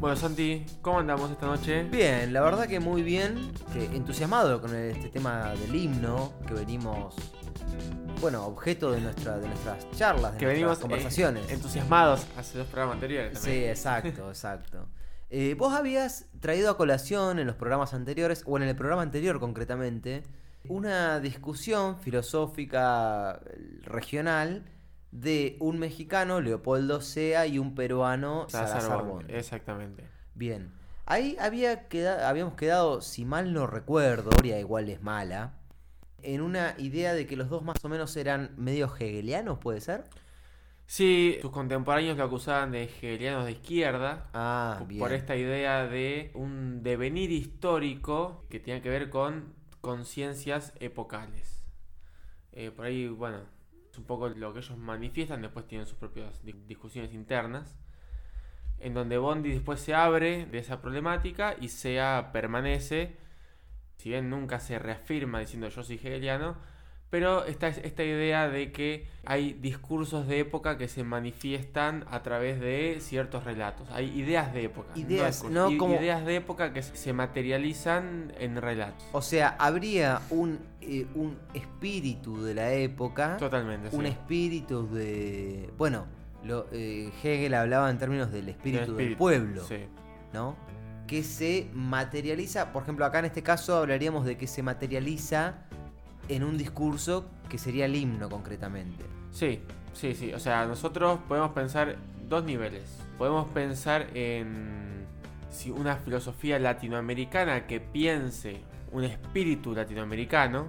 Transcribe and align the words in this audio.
Bueno, 0.00 0.14
Santi, 0.16 0.64
¿cómo 0.80 1.00
andamos 1.00 1.30
esta 1.30 1.46
noche? 1.46 1.82
Bien, 1.84 2.32
la 2.32 2.40
verdad 2.40 2.68
que 2.68 2.78
muy 2.78 3.02
bien. 3.02 3.52
entusiasmado 3.92 4.60
con 4.60 4.74
este 4.74 5.08
tema 5.08 5.52
del 5.54 5.74
himno 5.74 6.34
que 6.46 6.54
venimos. 6.54 7.14
Bueno, 8.20 8.46
objeto 8.46 8.92
de, 8.92 9.00
nuestra, 9.00 9.38
de 9.38 9.48
nuestras 9.48 9.90
charlas, 9.92 10.32
de 10.32 10.38
Que 10.38 10.44
nuestras 10.44 10.52
venimos 10.54 10.78
eh, 10.78 10.82
conversaciones. 10.82 11.50
entusiasmados 11.50 12.26
hace 12.36 12.58
dos 12.58 12.66
programas 12.68 12.94
anteriores 12.94 13.38
Sí, 13.38 13.44
también. 13.46 13.70
exacto, 13.70 14.28
exacto. 14.28 14.88
Eh, 15.30 15.54
vos 15.58 15.74
habías 15.74 16.26
traído 16.40 16.70
a 16.70 16.76
colación 16.76 17.38
en 17.38 17.46
los 17.46 17.56
programas 17.56 17.92
anteriores, 17.92 18.42
o 18.46 18.56
en 18.56 18.62
el 18.64 18.76
programa 18.76 19.02
anterior 19.02 19.38
concretamente, 19.40 20.22
una 20.68 21.18
discusión 21.20 21.98
filosófica 22.00 23.40
eh, 23.46 23.80
regional 23.82 24.64
de 25.10 25.56
un 25.60 25.78
mexicano, 25.78 26.40
Leopoldo 26.40 27.00
Sea, 27.00 27.46
y 27.46 27.58
un 27.58 27.74
peruano, 27.74 28.46
Salazar 28.48 28.80
Salazar 28.82 28.98
Bond, 29.04 29.10
Bond. 29.22 29.30
Exactamente. 29.30 30.04
Bien. 30.34 30.72
Ahí 31.06 31.36
había 31.40 31.88
queda- 31.88 32.28
habíamos 32.28 32.54
quedado, 32.54 33.00
si 33.00 33.24
mal 33.24 33.52
no 33.54 33.66
recuerdo, 33.66 34.30
Oria 34.38 34.60
igual 34.60 34.88
es 34.90 35.02
mala, 35.02 35.54
en 36.22 36.42
una 36.42 36.74
idea 36.78 37.14
de 37.14 37.26
que 37.26 37.36
los 37.36 37.48
dos 37.48 37.62
más 37.62 37.82
o 37.82 37.88
menos 37.88 38.14
eran 38.16 38.50
medio 38.56 38.86
hegelianos, 38.86 39.58
¿puede 39.58 39.80
ser? 39.80 40.04
Sí, 40.86 41.38
sus 41.42 41.50
contemporáneos 41.50 42.16
lo 42.16 42.24
acusaban 42.24 42.72
de 42.72 42.84
hegelianos 42.84 43.44
de 43.44 43.52
izquierda. 43.52 44.28
Ah, 44.34 44.76
por- 44.78 44.88
bien. 44.88 44.98
por 45.00 45.12
esta 45.12 45.36
idea 45.36 45.86
de 45.86 46.30
un 46.34 46.82
devenir 46.82 47.30
histórico 47.30 48.44
que 48.50 48.58
tiene 48.60 48.80
que 48.82 48.88
ver 48.90 49.10
con 49.10 49.54
conciencias 49.80 50.72
epocales. 50.80 51.62
Eh, 52.52 52.70
por 52.70 52.86
ahí, 52.86 53.06
bueno, 53.08 53.40
un 53.98 54.04
poco 54.04 54.28
lo 54.28 54.52
que 54.52 54.60
ellos 54.60 54.76
manifiestan, 54.78 55.42
después 55.42 55.66
tienen 55.66 55.86
sus 55.86 55.98
propias 55.98 56.42
di- 56.44 56.54
discusiones 56.66 57.12
internas, 57.12 57.76
en 58.80 58.94
donde 58.94 59.18
Bondi 59.18 59.50
después 59.50 59.80
se 59.80 59.94
abre 59.94 60.46
de 60.46 60.58
esa 60.58 60.80
problemática 60.80 61.56
y 61.60 61.68
Sea 61.68 62.30
permanece, 62.32 63.16
si 63.96 64.10
bien 64.10 64.30
nunca 64.30 64.60
se 64.60 64.78
reafirma 64.78 65.40
diciendo 65.40 65.68
yo 65.68 65.82
soy 65.82 65.96
hegeliano, 65.96 66.56
pero 67.10 67.44
esta, 67.46 67.68
esta 67.68 68.04
idea 68.04 68.48
de 68.48 68.70
que 68.72 69.06
hay 69.24 69.54
discursos 69.54 70.26
de 70.28 70.40
época 70.40 70.76
que 70.76 70.88
se 70.88 71.04
manifiestan 71.04 72.04
a 72.10 72.22
través 72.22 72.60
de 72.60 72.98
ciertos 73.00 73.44
relatos. 73.44 73.88
Hay 73.92 74.06
ideas 74.18 74.52
de 74.52 74.64
época. 74.64 74.88
Ideas, 74.94 75.44
no 75.44 75.70
i- 75.70 75.76
como- 75.78 75.94
Ideas 75.94 76.24
de 76.26 76.36
época 76.36 76.72
que 76.72 76.82
se 76.82 77.12
materializan 77.12 78.32
en 78.38 78.60
relatos. 78.60 79.04
O 79.12 79.22
sea, 79.22 79.56
habría 79.58 80.20
un, 80.30 80.58
eh, 80.80 81.06
un 81.14 81.38
espíritu 81.54 82.42
de 82.42 82.54
la 82.54 82.72
época, 82.72 83.36
Totalmente, 83.38 83.88
un 83.96 84.02
sí. 84.04 84.08
espíritu 84.10 84.86
de... 84.88 85.70
Bueno, 85.78 86.06
lo, 86.44 86.66
eh, 86.72 87.10
Hegel 87.22 87.54
hablaba 87.54 87.90
en 87.90 87.98
términos 87.98 88.30
del 88.30 88.48
espíritu 88.50 88.82
del, 88.82 88.90
espíritu, 88.92 89.18
pueblo, 89.18 89.64
Sí. 89.66 89.78
¿no? 90.32 90.56
Que 91.06 91.22
se 91.22 91.68
materializa, 91.72 92.70
por 92.72 92.82
ejemplo, 92.82 93.04
acá 93.06 93.20
en 93.20 93.24
este 93.24 93.42
caso 93.42 93.76
hablaríamos 93.78 94.26
de 94.26 94.36
que 94.36 94.46
se 94.46 94.62
materializa 94.62 95.64
en 96.28 96.44
un 96.44 96.58
discurso 96.58 97.26
que 97.48 97.58
sería 97.58 97.86
el 97.86 97.96
himno 97.96 98.28
concretamente. 98.28 99.04
Sí, 99.30 99.60
sí, 99.92 100.14
sí. 100.14 100.32
O 100.32 100.38
sea, 100.38 100.66
nosotros 100.66 101.18
podemos 101.28 101.52
pensar 101.52 101.96
dos 102.28 102.44
niveles. 102.44 103.04
Podemos 103.16 103.46
pensar 103.48 104.08
en 104.14 105.06
si 105.50 105.70
una 105.70 105.96
filosofía 105.96 106.58
latinoamericana 106.58 107.66
que 107.66 107.80
piense 107.80 108.60
un 108.92 109.04
espíritu 109.04 109.74
latinoamericano 109.74 110.68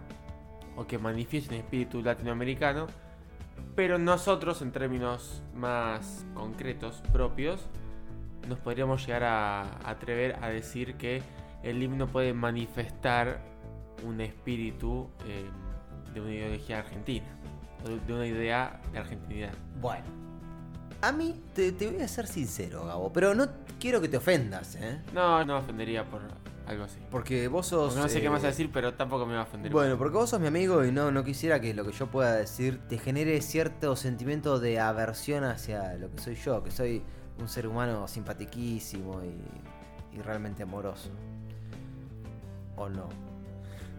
o 0.76 0.88
que 0.88 0.98
manifieste 0.98 1.54
un 1.54 1.62
espíritu 1.62 2.02
latinoamericano, 2.02 2.88
pero 3.76 3.98
nosotros 3.98 4.62
en 4.62 4.72
términos 4.72 5.44
más 5.54 6.26
concretos, 6.34 7.04
propios, 7.12 7.68
nos 8.48 8.60
podríamos 8.60 9.06
llegar 9.06 9.24
a 9.24 9.90
atrever 9.90 10.38
a 10.42 10.50
decir 10.50 10.96
que 10.96 11.22
el 11.64 11.84
himno 11.84 12.08
puede 12.08 12.34
manifestar 12.34 13.42
un 14.06 14.22
espíritu 14.22 15.10
eh, 15.28 15.46
de 16.14 16.22
una 16.22 16.32
ideología 16.32 16.80
argentina, 16.80 17.28
de- 18.08 18.14
una 18.14 18.26
idea 18.28 18.80
de 18.92 19.00
argentinidad. 19.00 19.54
Bueno. 19.82 20.06
A 21.02 21.12
mí, 21.14 21.34
te, 21.54 21.72
te 21.72 21.90
voy 21.90 22.02
a 22.02 22.08
ser 22.10 22.28
sincero, 22.28 22.86
Gabo, 22.86 23.14
pero 23.14 23.34
no 23.34 23.48
quiero 23.80 24.02
que 24.02 24.10
te 24.10 24.18
ofendas, 24.18 24.76
¿eh? 24.76 25.00
No, 25.14 25.40
no 25.46 25.54
me 25.54 25.60
ofendería 25.60 26.04
por 26.04 26.22
algo 26.68 26.84
así. 26.84 27.00
Porque 27.10 27.48
vos 27.48 27.68
sos... 27.68 27.94
Porque 27.94 28.02
no 28.02 28.10
sé 28.10 28.20
qué 28.20 28.28
eh, 28.28 28.30
más 28.30 28.42
decir, 28.42 28.70
pero 28.74 28.94
tampoco 28.94 29.26
me 29.26 29.34
va 29.34 29.40
a 29.40 29.44
ofender. 29.44 29.72
Bueno, 29.72 29.98
porque 29.98 30.18
vos 30.18 30.30
sos 30.30 30.42
mi 30.42 30.48
amigo 30.48 30.84
y 30.84 30.92
no, 30.92 31.10
no 31.10 31.24
quisiera 31.24 31.62
que 31.62 31.74
lo 31.74 31.86
que 31.86 31.94
yo 31.94 32.08
pueda 32.08 32.36
decir 32.36 32.80
te 32.90 32.98
genere 32.98 33.40
cierto 33.42 33.96
sentimiento 33.96 34.60
de 34.60 34.80
aversión 34.82 35.46
hacia 35.46 35.94
lo 35.96 36.12
que 36.12 36.20
soy 36.20 36.36
yo, 36.36 36.62
que 36.64 36.72
soy 36.72 37.02
un 37.40 37.48
ser 37.48 37.66
humano 37.66 38.06
simpatiquísimo 38.10 39.22
y, 39.24 40.18
y 40.18 40.22
realmente 40.22 40.64
amoroso. 40.64 41.12
¿O 42.76 42.90
no? 42.90 43.08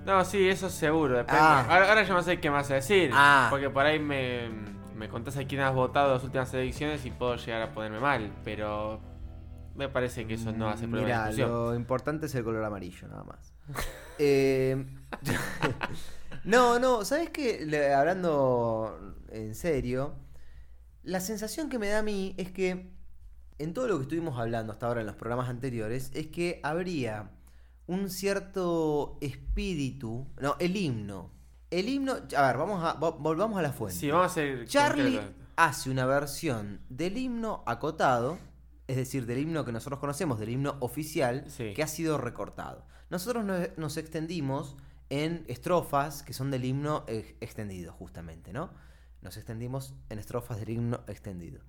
No, 0.04 0.24
sí, 0.24 0.48
eso 0.48 0.70
seguro. 0.70 1.18
depende. 1.18 1.40
Ah. 1.40 1.66
Ahora, 1.68 1.88
ahora 1.88 2.02
yo 2.02 2.14
no 2.14 2.22
sé 2.22 2.40
qué 2.40 2.50
más 2.50 2.68
decir. 2.68 3.10
Ah. 3.12 3.48
Porque 3.50 3.70
por 3.70 3.84
ahí 3.84 3.98
me, 3.98 4.48
me 4.96 5.08
contás 5.08 5.36
a 5.36 5.44
quién 5.44 5.60
has 5.60 5.74
votado 5.74 6.14
las 6.14 6.24
últimas 6.24 6.52
elecciones 6.54 7.04
y 7.04 7.10
puedo 7.10 7.36
llegar 7.36 7.62
a 7.62 7.72
ponerme 7.72 8.00
mal. 8.00 8.32
Pero 8.44 9.00
me 9.74 9.88
parece 9.88 10.26
que 10.26 10.34
eso 10.34 10.52
no 10.52 10.68
hace 10.68 10.86
problema 10.86 11.26
discusión. 11.26 11.50
lo 11.50 11.74
importante 11.74 12.26
es 12.26 12.34
el 12.34 12.44
color 12.44 12.64
amarillo, 12.64 13.08
nada 13.08 13.24
más. 13.24 13.52
Eh, 14.22 14.84
no, 16.44 16.78
no, 16.78 17.06
¿sabes 17.06 17.30
qué? 17.30 17.94
Hablando 17.96 19.16
en 19.30 19.54
serio, 19.54 20.14
la 21.02 21.20
sensación 21.20 21.70
que 21.70 21.78
me 21.78 21.88
da 21.88 22.00
a 22.00 22.02
mí 22.02 22.34
es 22.36 22.52
que 22.52 22.92
en 23.56 23.72
todo 23.72 23.88
lo 23.88 23.96
que 23.96 24.02
estuvimos 24.02 24.38
hablando 24.38 24.74
hasta 24.74 24.88
ahora 24.88 25.00
en 25.00 25.06
los 25.06 25.16
programas 25.16 25.48
anteriores, 25.48 26.10
es 26.12 26.26
que 26.26 26.60
habría 26.62 27.30
un 27.90 28.08
cierto 28.08 29.18
espíritu. 29.20 30.26
No, 30.40 30.56
el 30.58 30.76
himno. 30.76 31.30
El 31.70 31.88
himno. 31.88 32.12
A 32.36 32.46
ver, 32.46 32.56
vamos 32.56 32.82
a, 32.84 32.98
vo- 32.98 33.16
volvamos 33.18 33.58
a 33.58 33.62
la 33.62 33.72
fuente. 33.72 33.98
Sí, 33.98 34.10
vamos 34.10 34.30
a 34.30 34.34
ser. 34.34 34.66
Charlie 34.66 35.20
hace 35.56 35.90
una 35.90 36.06
versión 36.06 36.80
del 36.88 37.16
himno 37.18 37.62
acotado, 37.66 38.38
es 38.86 38.96
decir, 38.96 39.26
del 39.26 39.38
himno 39.38 39.64
que 39.64 39.72
nosotros 39.72 39.98
conocemos, 40.00 40.38
del 40.38 40.50
himno 40.50 40.76
oficial, 40.80 41.44
Sí. 41.48 41.74
que 41.74 41.82
ha 41.82 41.86
sido 41.86 42.16
recortado. 42.18 42.86
Nosotros 43.10 43.44
nos, 43.44 43.76
nos 43.76 43.96
extendimos 43.96 44.76
en 45.10 45.44
estrofas 45.48 46.22
que 46.22 46.32
son 46.32 46.50
del 46.50 46.64
himno 46.64 47.04
eh, 47.08 47.36
extendido, 47.40 47.92
justamente, 47.92 48.52
¿no? 48.52 48.70
Nos 49.22 49.36
extendimos 49.36 49.94
en 50.08 50.18
estrofas 50.20 50.58
del 50.60 50.70
himno 50.70 51.00
extendido. 51.08 51.60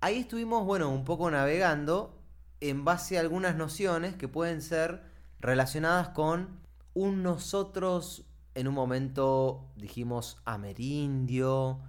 Ahí 0.00 0.20
estuvimos, 0.20 0.64
bueno, 0.64 0.88
un 0.90 1.04
poco 1.04 1.30
navegando 1.30 2.16
en 2.60 2.84
base 2.84 3.16
a 3.16 3.20
algunas 3.20 3.54
nociones 3.56 4.16
que 4.16 4.28
pueden 4.28 4.60
ser 4.62 5.02
relacionadas 5.40 6.10
con 6.10 6.60
un 6.94 7.22
nosotros 7.22 8.26
en 8.54 8.68
un 8.68 8.74
momento 8.74 9.68
dijimos 9.76 10.40
amerindio, 10.44 11.80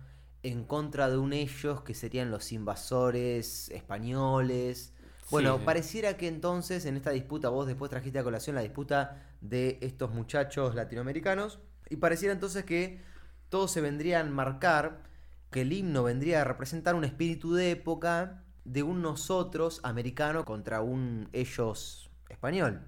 en 0.44 0.64
contra 0.64 1.10
de 1.10 1.18
un 1.18 1.34
ellos 1.34 1.82
que 1.82 1.94
serían 1.94 2.32
los 2.32 2.52
invasores 2.52 3.70
españoles. 3.70 4.94
Bueno, 5.30 5.58
Sí. 5.58 5.64
pareciera 5.66 6.18
que 6.18 6.28
entonces 6.28 6.86
en 6.86 6.98
esta 6.98 7.12
disputa, 7.12 7.50
vos 7.50 7.68
después 7.68 7.90
trajiste 7.90 8.20
a 8.20 8.24
colación 8.24 8.56
la 8.56 8.62
disputa 8.62 9.24
de 9.42 9.78
estos 9.82 10.12
muchachos 10.14 10.76
latinoamericanos, 10.76 11.60
y 11.90 11.98
pareciera 11.98 12.34
entonces 12.34 12.64
que 12.64 13.02
todos 13.50 13.72
se 13.72 13.82
vendrían 13.82 14.28
a 14.28 14.32
marcar, 14.32 15.04
que 15.52 15.62
el 15.62 15.74
himno 15.74 16.04
vendría 16.04 16.42
a 16.42 16.44
representar 16.44 16.96
un 16.96 17.04
espíritu 17.04 17.54
de 17.54 17.72
época 17.72 18.44
de 18.64 18.84
un 18.84 19.02
nosotros 19.02 19.80
americano 19.84 20.46
contra 20.46 20.82
un 20.82 21.30
ellos 21.34 22.10
español. 22.30 22.82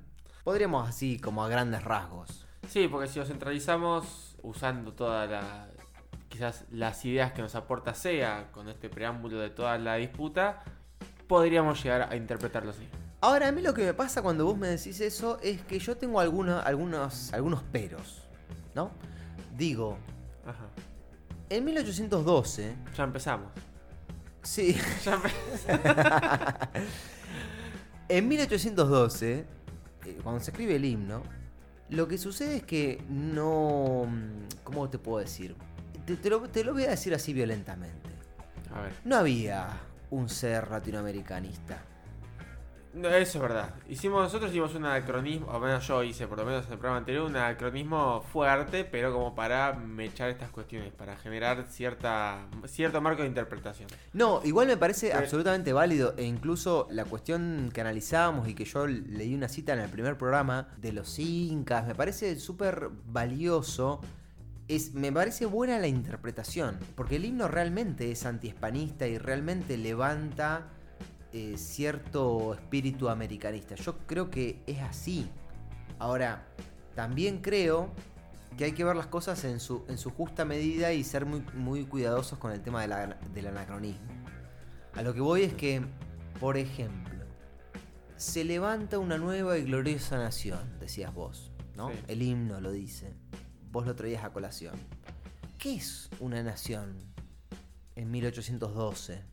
Podríamos 0.43 0.87
así 0.89 1.19
como 1.19 1.43
a 1.43 1.47
grandes 1.49 1.83
rasgos. 1.83 2.45
Sí, 2.67 2.87
porque 2.87 3.07
si 3.07 3.19
lo 3.19 3.25
centralizamos 3.25 4.35
usando 4.41 4.93
toda 4.93 5.25
la. 5.25 5.67
quizás 6.29 6.65
las 6.71 7.03
ideas 7.05 7.31
que 7.33 7.41
nos 7.41 7.55
aporta 7.55 7.93
SEA 7.93 8.49
con 8.51 8.67
este 8.69 8.89
preámbulo 8.89 9.39
de 9.39 9.49
toda 9.49 9.77
la 9.77 9.95
disputa, 9.95 10.63
podríamos 11.27 11.81
llegar 11.83 12.09
a 12.11 12.15
interpretarlo 12.15 12.71
así. 12.71 12.87
Ahora, 13.21 13.47
a 13.47 13.51
mí 13.53 13.61
lo 13.61 13.73
que 13.73 13.85
me 13.85 13.93
pasa 13.93 14.21
cuando 14.21 14.43
vos 14.45 14.57
me 14.57 14.67
decís 14.67 14.99
eso 14.99 15.39
es 15.41 15.61
que 15.61 15.79
yo 15.79 15.95
tengo 15.95 16.19
algunos, 16.19 16.65
algunos, 16.65 17.31
algunos 17.33 17.63
peros, 17.63 18.21
¿no? 18.75 18.91
Digo, 19.55 19.97
Ajá. 20.45 20.65
en 21.49 21.63
1812, 21.63 22.75
Ya 22.97 23.03
empezamos. 23.05 23.47
sí, 24.41 24.75
Ya 25.05 25.17
empe- 25.17 26.81
en 28.09 28.27
1812, 28.27 29.31
eh, 29.39 29.45
cuando 30.23 30.41
se 30.41 30.51
escribe 30.51 30.75
el 30.75 30.85
himno, 30.85 31.23
Lo 31.89 32.07
que 32.07 32.17
sucede 32.17 32.57
es 32.57 32.63
que 32.63 33.03
no... 33.09 34.07
¿Cómo 34.63 34.89
te 34.89 34.97
puedo 34.97 35.19
decir? 35.19 35.55
Te, 36.05 36.15
te 36.15 36.29
lo, 36.29 36.41
te 36.49 36.63
lo 36.63 36.73
voy 36.73 36.83
a 36.83 36.91
decir 36.91 37.13
así 37.13 37.33
violentamente. 37.33 38.09
A 38.73 38.81
ver. 38.81 38.93
No 39.05 39.17
había 39.17 39.69
un 40.09 40.29
ser 40.29 40.69
latinoamericanista. 40.69 41.83
No, 42.93 43.09
eso 43.09 43.39
es 43.39 43.41
verdad. 43.41 43.73
Hicimos, 43.89 44.21
nosotros 44.21 44.51
hicimos 44.51 44.75
un 44.75 44.85
anacronismo, 44.85 45.47
o 45.47 45.59
menos 45.59 45.87
yo 45.87 46.03
hice, 46.03 46.27
por 46.27 46.37
lo 46.37 46.45
menos 46.45 46.67
en 46.67 46.73
el 46.73 46.77
programa 46.77 46.99
anterior, 46.99 47.25
un 47.25 47.35
anacronismo 47.35 48.21
fuerte, 48.31 48.85
pero 48.85 49.11
como 49.11 49.33
para 49.33 49.73
mechar 49.73 50.29
estas 50.29 50.51
cuestiones, 50.51 50.93
para 50.93 51.17
generar 51.17 51.65
cierta 51.69 52.45
cierto 52.67 53.01
marco 53.01 53.23
de 53.23 53.29
interpretación. 53.29 53.87
No, 54.13 54.41
igual 54.43 54.67
me 54.67 54.77
parece 54.77 55.07
Pero- 55.07 55.19
absolutamente 55.21 55.73
válido 55.73 56.13
e 56.17 56.23
incluso 56.23 56.87
la 56.91 57.03
cuestión 57.05 57.71
que 57.73 57.81
analizábamos 57.81 58.47
y 58.47 58.53
que 58.53 58.65
yo 58.65 58.85
leí 58.85 59.33
una 59.33 59.47
cita 59.47 59.73
en 59.73 59.79
el 59.79 59.89
primer 59.89 60.15
programa 60.15 60.67
de 60.77 60.93
los 60.93 61.17
incas, 61.17 61.87
me 61.87 61.95
parece 61.95 62.39
súper 62.39 62.89
valioso. 63.07 64.01
Es, 64.67 64.93
me 64.93 65.11
parece 65.11 65.45
buena 65.47 65.77
la 65.79 65.87
interpretación, 65.87 66.77
porque 66.95 67.15
el 67.17 67.25
himno 67.25 67.47
realmente 67.47 68.11
es 68.11 68.25
antihispanista 68.25 69.07
y 69.07 69.17
realmente 69.17 69.77
levanta 69.77 70.67
eh, 71.33 71.57
cierto 71.57 72.53
espíritu 72.53 73.09
americanista. 73.09 73.75
Yo 73.75 73.97
creo 74.07 74.29
que 74.29 74.61
es 74.67 74.79
así. 74.81 75.27
Ahora, 75.99 76.47
también 76.95 77.39
creo 77.41 77.91
que 78.57 78.65
hay 78.65 78.71
que 78.73 78.83
ver 78.83 78.95
las 78.95 79.07
cosas 79.07 79.43
en 79.45 79.59
su, 79.59 79.83
en 79.87 79.97
su 79.97 80.11
justa 80.11 80.45
medida 80.45 80.93
y 80.93 81.03
ser 81.03 81.25
muy, 81.25 81.41
muy 81.55 81.85
cuidadosos 81.85 82.37
con 82.37 82.51
el 82.51 82.61
tema 82.61 82.81
de 82.83 82.87
la- 82.87 83.07
del 83.33 83.47
anacronismo. 83.47 84.07
A 84.93 85.01
lo 85.01 85.13
que 85.13 85.21
voy 85.21 85.41
es 85.41 85.53
que, 85.55 85.81
por 86.39 86.55
ejemplo, 86.57 87.25
se 88.15 88.43
levanta 88.43 88.99
una 88.99 89.17
nueva 89.17 89.57
y 89.57 89.63
gloriosa 89.63 90.17
nación, 90.17 90.77
decías 90.79 91.11
vos, 91.13 91.51
¿no? 91.75 91.89
Sí. 91.89 91.95
El 92.07 92.21
himno 92.21 92.61
lo 92.61 92.71
dice. 92.71 93.15
Vos 93.71 93.87
lo 93.87 93.95
traías 93.95 94.23
a 94.23 94.31
colación. 94.31 94.75
¿Qué 95.57 95.75
es 95.75 96.09
una 96.19 96.43
nación 96.43 96.95
en 97.95 98.11
1812? 98.11 99.23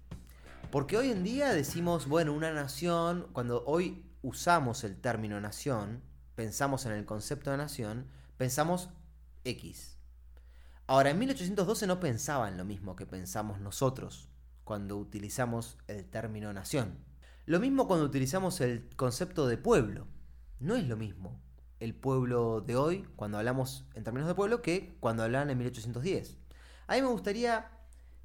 Porque 0.70 0.96
hoy 0.96 1.10
en 1.10 1.24
día 1.24 1.52
decimos, 1.52 2.06
bueno, 2.06 2.32
una 2.32 2.52
nación, 2.52 3.26
cuando 3.32 3.64
hoy 3.66 4.04
usamos 4.22 4.84
el 4.84 5.00
término 5.00 5.40
nación, 5.40 6.00
pensamos 6.36 6.86
en 6.86 6.92
el 6.92 7.04
concepto 7.04 7.50
de 7.50 7.56
nación, 7.56 8.06
pensamos 8.36 8.88
X. 9.42 9.98
Ahora, 10.86 11.10
en 11.10 11.18
1812 11.18 11.88
no 11.88 11.98
pensaban 11.98 12.56
lo 12.56 12.64
mismo 12.64 12.94
que 12.94 13.04
pensamos 13.04 13.60
nosotros 13.60 14.28
cuando 14.62 14.96
utilizamos 14.96 15.76
el 15.88 16.08
término 16.08 16.52
nación. 16.52 16.98
Lo 17.46 17.58
mismo 17.58 17.88
cuando 17.88 18.06
utilizamos 18.06 18.60
el 18.60 18.88
concepto 18.94 19.48
de 19.48 19.56
pueblo. 19.56 20.06
No 20.60 20.76
es 20.76 20.86
lo 20.86 20.96
mismo 20.96 21.40
el 21.80 21.96
pueblo 21.96 22.60
de 22.60 22.76
hoy, 22.76 23.08
cuando 23.16 23.38
hablamos 23.38 23.86
en 23.94 24.04
términos 24.04 24.28
de 24.28 24.36
pueblo, 24.36 24.62
que 24.62 24.96
cuando 25.00 25.24
hablaban 25.24 25.50
en 25.50 25.58
1810. 25.58 26.38
A 26.86 26.94
mí 26.94 27.02
me 27.02 27.08
gustaría 27.08 27.72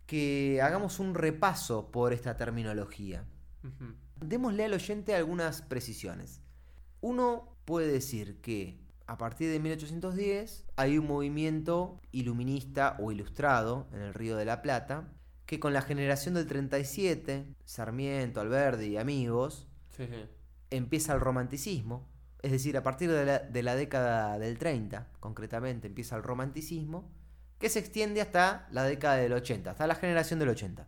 que 0.06 0.62
hagamos 0.62 1.00
un 1.00 1.16
repaso 1.16 1.92
por 1.92 2.14
esta 2.14 2.38
terminología. 2.38 3.26
Démosle 4.22 4.66
al 4.66 4.74
oyente 4.74 5.16
algunas 5.16 5.62
precisiones. 5.62 6.42
Uno 7.02 7.58
puede 7.66 7.92
decir 7.92 8.40
que 8.42 8.80
a 9.08 9.18
partir 9.18 9.50
de 9.52 9.60
1810 9.60 10.66
hay 10.76 10.98
un 10.98 11.08
movimiento 11.08 12.00
iluminista 12.12 12.96
o 13.00 13.12
ilustrado 13.12 13.88
en 13.94 14.02
el 14.02 14.14
Río 14.14 14.36
de 14.38 14.46
la 14.46 14.62
Plata 14.62 15.12
que 15.46 15.60
con 15.60 15.74
la 15.74 15.82
generación 15.84 16.34
del 16.34 16.48
37, 16.48 17.54
Sarmiento, 17.66 18.42
Alberdi 18.42 18.88
y 18.88 18.98
amigos, 18.98 19.68
Sí, 19.96 20.08
sí. 20.08 20.26
empieza 20.72 21.14
el 21.14 21.20
romanticismo. 21.20 22.10
Es 22.42 22.52
decir, 22.52 22.78
a 22.78 22.84
partir 22.84 23.12
de 23.12 23.26
la, 23.26 23.40
de 23.40 23.64
la 23.64 23.76
década 23.76 24.40
del 24.40 24.58
30, 24.58 25.08
concretamente, 25.20 25.88
empieza 25.88 26.16
el 26.16 26.24
romanticismo, 26.24 27.12
que 27.66 27.70
se 27.72 27.80
extiende 27.80 28.22
hasta 28.22 28.68
la 28.70 28.84
década 28.84 29.16
del 29.16 29.34
80, 29.34 29.72
hasta 29.72 29.88
la 29.88 29.96
generación 29.96 30.38
del 30.38 30.50
80. 30.50 30.86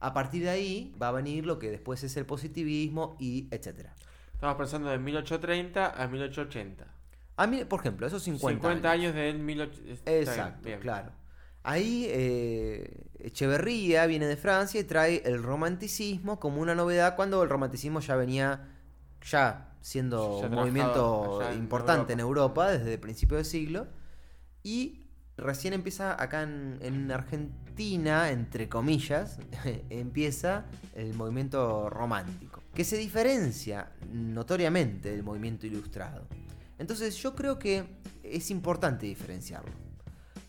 A 0.00 0.12
partir 0.12 0.42
de 0.42 0.50
ahí 0.50 0.94
va 1.00 1.08
a 1.08 1.12
venir 1.12 1.46
lo 1.46 1.58
que 1.58 1.70
después 1.70 2.04
es 2.04 2.14
el 2.18 2.26
positivismo 2.26 3.16
y 3.18 3.48
etcétera. 3.50 3.94
Estamos 4.34 4.56
pensando 4.56 4.90
de 4.90 4.98
1830 4.98 5.94
a 6.02 6.06
1880. 6.06 6.86
A 7.36 7.46
mí, 7.46 7.64
por 7.64 7.80
ejemplo, 7.80 8.06
esos 8.06 8.22
50, 8.22 8.68
50, 8.68 8.90
años 8.90 9.14
del 9.14 9.38
1880. 9.38 10.12
Exacto, 10.12 10.68
claro. 10.82 11.12
Ahí 11.62 12.04
eh, 12.10 13.06
Echeverría 13.20 14.04
viene 14.04 14.26
de 14.26 14.36
Francia 14.36 14.78
y 14.82 14.84
trae 14.84 15.22
el 15.24 15.42
romanticismo 15.42 16.38
como 16.38 16.60
una 16.60 16.74
novedad 16.74 17.16
cuando 17.16 17.42
el 17.42 17.48
romanticismo 17.48 18.00
ya 18.00 18.14
venía 18.14 18.76
ya 19.24 19.74
siendo 19.80 20.42
Ya 20.42 20.48
un 20.48 20.54
movimiento 20.54 21.40
en 21.50 21.56
importante 21.56 22.12
en 22.12 22.20
Europa. 22.20 22.64
Europa 22.64 22.78
desde 22.78 22.92
el 22.92 23.00
principio 23.00 23.38
del 23.38 23.46
siglo 23.46 23.86
y 24.62 25.07
recién 25.38 25.72
empieza 25.72 26.20
acá 26.20 26.42
en, 26.42 26.78
en 26.82 27.10
Argentina, 27.10 28.30
entre 28.30 28.68
comillas, 28.68 29.38
empieza 29.90 30.66
el 30.94 31.14
movimiento 31.14 31.88
romántico, 31.88 32.62
que 32.74 32.84
se 32.84 32.98
diferencia 32.98 33.90
notoriamente 34.12 35.10
del 35.10 35.22
movimiento 35.22 35.66
ilustrado. 35.66 36.26
Entonces 36.78 37.16
yo 37.16 37.34
creo 37.34 37.58
que 37.58 37.84
es 38.22 38.50
importante 38.50 39.06
diferenciarlo. 39.06 39.72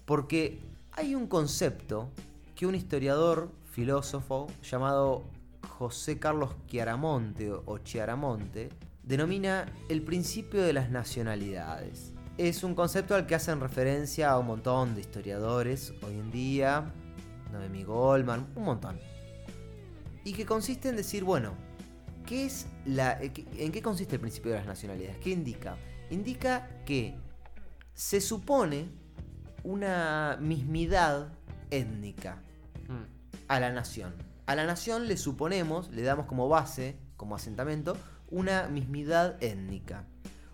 Porque 0.05 0.59
hay 0.91 1.15
un 1.15 1.27
concepto 1.27 2.11
que 2.55 2.65
un 2.65 2.75
historiador, 2.75 3.51
filósofo, 3.71 4.47
llamado 4.63 5.23
José 5.67 6.19
Carlos 6.19 6.55
Chiaramonte 6.67 7.51
o 7.51 7.77
Chiaramonte, 7.79 8.69
denomina 9.03 9.65
el 9.87 10.01
principio 10.01 10.61
de 10.61 10.73
las 10.73 10.89
nacionalidades. 10.89 12.13
Es 12.39 12.63
un 12.63 12.73
concepto 12.73 13.15
al 13.15 13.27
que 13.27 13.35
hacen 13.35 13.59
referencia 13.59 14.31
a 14.31 14.39
un 14.39 14.47
montón 14.47 14.95
de 14.95 15.01
historiadores 15.01 15.91
hoy 16.01 16.13
en 16.13 16.31
día, 16.31 16.93
Noemi 17.51 17.83
Goldman, 17.83 18.47
un 18.55 18.63
montón. 18.63 18.97
Y 20.23 20.31
que 20.31 20.45
consiste 20.45 20.87
en 20.87 20.95
decir, 20.95 21.25
bueno, 21.25 21.51
¿qué 22.25 22.45
es 22.45 22.67
la, 22.85 23.21
eh, 23.21 23.33
¿en 23.57 23.73
qué 23.73 23.81
consiste 23.81 24.15
el 24.15 24.21
principio 24.21 24.51
de 24.51 24.59
las 24.59 24.67
nacionalidades? 24.67 25.17
¿Qué 25.17 25.31
indica? 25.31 25.75
Indica 26.11 26.69
que 26.85 27.17
se 27.93 28.21
supone 28.21 28.85
una 29.63 30.37
mismidad 30.39 31.33
étnica 31.69 32.41
Mm. 32.87 33.03
a 33.49 33.59
la 33.59 33.71
nación. 33.71 34.13
A 34.45 34.55
la 34.55 34.65
nación 34.65 35.09
le 35.09 35.17
suponemos, 35.17 35.89
le 35.91 36.03
damos 36.03 36.25
como 36.25 36.47
base, 36.47 36.97
como 37.17 37.35
asentamento, 37.35 37.97
una 38.29 38.69
mismidad 38.69 39.35
étnica, 39.43 40.05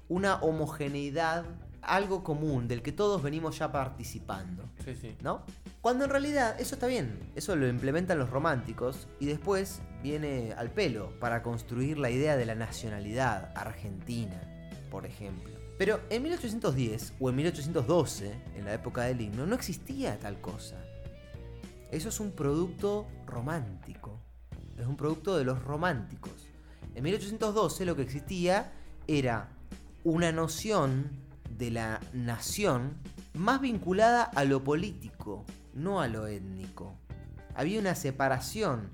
una 0.10 0.38
homogeneidad, 0.38 1.46
algo 1.86 2.24
común 2.24 2.68
del 2.68 2.82
que 2.82 2.92
todos 2.92 3.22
venimos 3.22 3.60
ya 3.60 3.72
participando. 3.72 4.70
Sí, 4.84 4.96
sí. 4.96 5.16
¿no? 5.22 5.44
Cuando 5.82 6.06
en 6.06 6.10
realidad 6.10 6.60
eso 6.60 6.76
está 6.76 6.88
bien, 6.88 7.32
eso 7.36 7.56
lo 7.56 7.68
implementan 7.68 8.18
los 8.18 8.30
románticos 8.30 9.08
y 9.20 9.28
después 9.28 9.82
viene 10.02 10.54
al 10.58 10.72
pelo 10.72 11.12
para 11.20 11.44
construir 11.44 11.98
la 11.98 12.10
idea 12.10 12.38
de 12.38 12.46
la 12.46 12.56
nacionalidad 12.56 13.52
argentina, 13.56 14.42
por 14.90 15.06
ejemplo. 15.06 15.54
Pero 15.78 16.00
en 16.10 16.24
1810 16.24 17.14
o 17.20 17.30
en 17.30 17.36
1812, 17.36 18.34
en 18.56 18.66
la 18.66 18.74
época 18.74 19.04
del 19.04 19.22
himno, 19.22 19.46
no 19.46 19.56
existía 19.56 20.18
tal 20.20 20.40
cosa. 20.40 20.78
Eso 21.92 22.10
es 22.10 22.20
un 22.20 22.32
producto 22.32 23.08
romántico, 23.26 24.20
es 24.78 24.86
un 24.86 24.96
producto 24.96 25.38
de 25.38 25.44
los 25.44 25.64
románticos. 25.64 26.48
En 26.94 27.04
1812 27.04 27.86
lo 27.86 27.96
que 27.96 28.04
existía 28.04 28.72
era 29.08 29.50
una 30.04 30.32
noción 30.32 31.25
de 31.58 31.72
la 31.72 32.00
nación 32.14 32.98
más 33.34 33.62
vinculada 33.62 34.24
a 34.24 34.44
lo 34.44 34.64
político, 34.64 35.46
no 35.74 36.02
a 36.02 36.08
lo 36.08 36.28
étnico. 36.28 36.98
Había 37.56 37.80
una 37.80 37.96
separación 37.96 38.90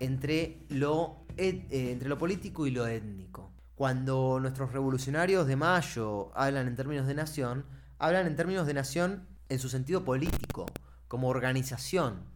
entre 0.00 0.58
lo, 0.68 1.24
et- 1.36 1.70
eh, 1.72 1.92
entre 1.92 2.08
lo 2.08 2.18
político 2.18 2.66
y 2.66 2.70
lo 2.70 2.86
étnico. 2.86 3.52
Cuando 3.74 4.38
nuestros 4.40 4.72
revolucionarios 4.72 5.46
de 5.46 5.56
Mayo 5.56 6.30
hablan 6.34 6.66
en 6.68 6.76
términos 6.76 7.06
de 7.06 7.14
nación, 7.14 7.66
hablan 7.98 8.26
en 8.26 8.36
términos 8.36 8.66
de 8.66 8.74
nación 8.74 9.26
en 9.48 9.58
su 9.58 9.68
sentido 9.68 10.04
político, 10.04 10.66
como 11.08 11.28
organización 11.28 12.34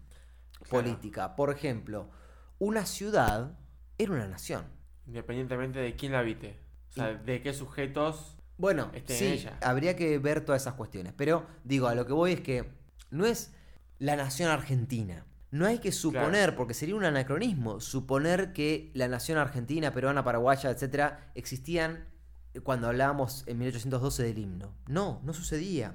Claro. 0.63 0.85
política. 0.85 1.35
Por 1.37 1.51
ejemplo, 1.51 2.11
una 2.59 2.85
ciudad 2.85 3.59
era 3.97 4.13
una 4.13 4.29
nación. 4.29 4.65
Independientemente 5.07 5.79
de 5.79 5.97
quién 5.97 6.13
la 6.13 6.19
habite. 6.21 6.61
O 6.91 6.93
sea, 6.93 7.15
de 7.15 7.41
qué 7.43 7.55
sujetos. 7.55 8.37
Bueno, 8.61 8.91
Esté 8.95 9.13
en 9.15 9.19
sí, 9.19 9.27
ella. 9.27 9.59
habría 9.63 9.97
que 9.97 10.19
ver 10.19 10.45
todas 10.45 10.63
esas 10.63 10.75
cuestiones. 10.75 11.13
Pero 11.17 11.47
digo, 11.65 11.89
a 11.89 11.95
lo 11.95 12.07
que 12.07 12.13
voy 12.13 12.33
es 12.33 12.41
que 12.41 12.71
no 13.11 13.27
es 13.27 13.53
la 13.99 14.17
nación 14.17 14.51
argentina. 14.51 15.25
No 15.51 15.67
hay 15.67 15.79
que 15.79 15.91
suponer, 15.91 16.55
porque 16.55 16.75
sería 16.75 16.95
un 16.95 17.05
anacronismo, 17.05 17.81
suponer 17.81 18.53
que 18.53 18.93
la 18.95 19.09
nación 19.09 19.37
argentina, 19.39 19.93
peruana, 19.93 20.23
paraguaya, 20.23 20.71
etcétera, 20.71 21.33
existían 21.35 22.07
cuando 22.63 22.87
hablábamos 22.87 23.45
en 23.47 23.59
1812 23.59 24.23
del 24.23 24.39
himno. 24.39 24.75
No, 24.87 25.21
no 25.25 25.33
sucedía. 25.33 25.95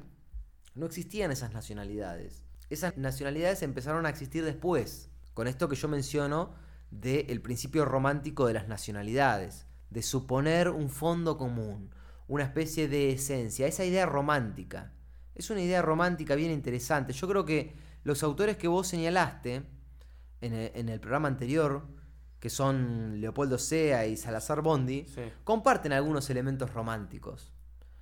No 0.74 0.86
existían 0.86 1.32
esas 1.32 1.54
nacionalidades. 1.54 2.44
Esas 2.70 2.98
nacionalidades 2.98 3.62
empezaron 3.64 4.06
a 4.06 4.10
existir 4.10 4.44
después, 4.44 5.10
con 5.34 5.48
esto 5.48 5.70
que 5.70 5.76
yo 5.76 5.88
menciono 5.88 6.54
del 6.92 7.42
principio 7.42 7.86
romántico 7.86 8.48
de 8.48 8.54
las 8.56 8.68
nacionalidades, 8.68 9.68
de 9.90 10.02
suponer 10.02 10.70
un 10.70 10.90
fondo 10.90 11.38
común, 11.38 11.92
una 12.28 12.44
especie 12.44 12.88
de 12.88 13.12
esencia, 13.12 13.68
esa 13.68 13.86
idea 13.86 14.06
romántica. 14.06 14.92
Es 15.36 15.50
una 15.50 15.62
idea 15.62 15.82
romántica 15.82 16.36
bien 16.36 16.52
interesante. 16.52 17.14
Yo 17.14 17.28
creo 17.28 17.46
que 17.46 17.74
los 18.04 18.24
autores 18.24 18.58
que 18.58 18.68
vos 18.68 18.88
señalaste 18.88 19.64
en 20.42 20.54
el, 20.54 20.72
en 20.76 20.90
el 20.90 21.00
programa 21.00 21.28
anterior, 21.28 21.86
que 22.40 22.50
son 22.50 23.20
Leopoldo 23.22 23.58
Sea 23.58 24.06
y 24.08 24.18
Salazar 24.18 24.62
Bondi, 24.62 25.06
Sí. 25.14 25.22
comparten 25.44 25.94
algunos 25.94 26.30
elementos 26.30 26.74
románticos. 26.74 27.52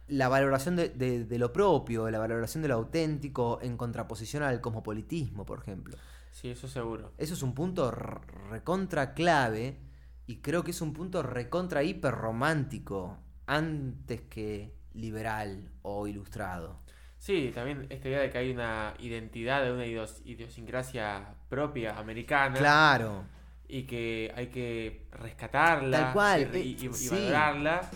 La 0.08 0.28
valoración 0.28 0.76
de, 0.76 0.90
de- 0.90 1.24
de 1.26 1.40
lo 1.40 1.54
propio, 1.54 2.10
la 2.12 2.20
valoración 2.20 2.62
de 2.62 2.68
lo 2.68 2.76
auténtico 2.76 3.60
en 3.62 3.78
contraposición 3.78 4.44
al 4.44 4.60
cosmopolitismo, 4.62 5.46
por 5.46 5.60
ejemplo. 5.60 5.98
Sí, 6.32 6.50
eso 6.50 6.68
seguro. 6.68 7.14
Eso 7.18 7.34
es 7.36 7.42
un 7.44 7.54
punto 7.54 7.90
recontra 7.92 9.14
clave 9.14 9.80
y 10.28 10.38
creo 10.42 10.64
que 10.64 10.72
es 10.72 10.82
un 10.82 10.94
punto 10.94 11.24
recontra 11.24 11.84
hiper 11.84 12.14
romántico 12.14 13.18
antes 13.48 14.22
que 14.22 14.74
liberal 14.94 15.72
o 15.82 16.08
ilustrado. 16.08 16.80
Sí, 17.18 17.52
también 17.56 17.88
esta 17.90 18.10
idea 18.10 18.20
de 18.20 18.30
que 18.30 18.38
hay 18.38 18.52
una 18.52 18.94
identidad, 19.00 19.64
de 19.64 19.72
una 19.72 19.86
idios- 19.86 20.22
idiosincrasia 20.26 21.36
propia 21.50 21.98
americana 21.98 22.58
Claro, 22.58 23.24
y 23.68 23.84
que 23.84 24.32
hay 24.36 24.48
que 24.48 25.08
rescatarla 25.12 25.98
Tal 26.06 26.14
cual, 26.14 26.52
y, 26.56 26.58
y- 26.60 26.72
eh, 26.86 26.90
y 26.90 26.94
sí. 26.94 27.10
valorarla 27.10 27.90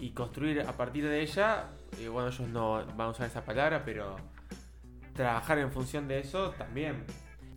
y 0.00 0.10
construir 0.10 0.60
a 0.62 0.72
partir 0.76 1.04
de 1.08 1.22
ella. 1.22 1.68
eh, 2.00 2.08
bueno, 2.08 2.28
ellos 2.28 2.48
no 2.48 2.84
van 2.84 3.00
a 3.00 3.08
usar 3.10 3.28
esa 3.28 3.44
palabra, 3.44 3.84
pero 3.84 4.16
trabajar 5.14 5.58
en 5.58 5.70
función 5.72 6.08
de 6.08 6.18
eso 6.20 6.50
también. 6.58 7.04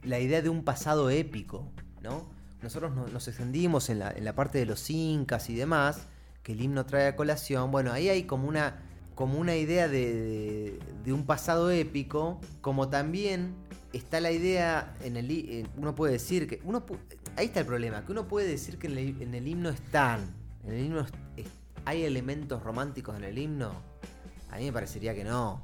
la 0.04 0.20
idea 0.20 0.42
de 0.42 0.48
un 0.50 0.64
pasado 0.64 1.10
épico, 1.10 1.72
¿no? 2.02 2.32
Nosotros 2.62 2.94
no- 2.96 3.08
nos 3.08 3.28
extendimos 3.28 3.90
en 3.90 4.00
la, 4.00 4.12
en 4.12 4.24
la 4.24 4.34
parte 4.34 4.58
de 4.60 4.66
los 4.66 4.90
incas 4.90 5.50
y 5.50 5.56
demás, 5.56 6.08
que 6.50 6.54
el 6.54 6.62
himno 6.62 6.84
trae 6.84 7.06
a 7.06 7.16
colación. 7.16 7.70
Bueno, 7.70 7.92
ahí 7.92 8.10
hay 8.10 8.24
como 8.24 8.48
una, 8.48 8.80
como 9.14 9.38
una 9.38 9.56
idea 9.56 9.88
de, 9.88 10.14
de- 10.16 10.80
de 11.04 11.14
un 11.14 11.24
pasado 11.28 11.70
épico, 11.70 12.42
como 12.62 12.90
también 12.90 13.54
está 13.94 14.20
la 14.20 14.32
idea 14.32 14.96
en 15.04 15.16
el 15.16 15.68
uno 15.78 15.94
puede 15.94 16.14
decir 16.14 16.48
que 16.48 16.60
uno 16.64 16.84
ahí 17.36 17.46
está 17.46 17.60
el 17.60 17.68
problema, 17.68 18.04
que 18.04 18.12
uno 18.14 18.28
puede 18.28 18.48
decir 18.48 18.80
que 18.80 18.88
en 18.88 18.98
el, 18.98 19.22
en 19.22 19.36
el 19.36 19.48
himno 19.48 19.70
están, 19.70 20.22
en 20.66 20.74
el 20.74 20.86
himno 20.86 21.06
es- 21.38 21.46
hay 21.86 22.04
elementos 22.04 22.64
románticos 22.64 23.16
en 23.16 23.26
el 23.26 23.38
himno. 23.38 23.72
A 24.50 24.58
mí 24.58 24.66
me 24.66 24.74
parecería 24.74 25.14
que 25.14 25.24
no, 25.24 25.62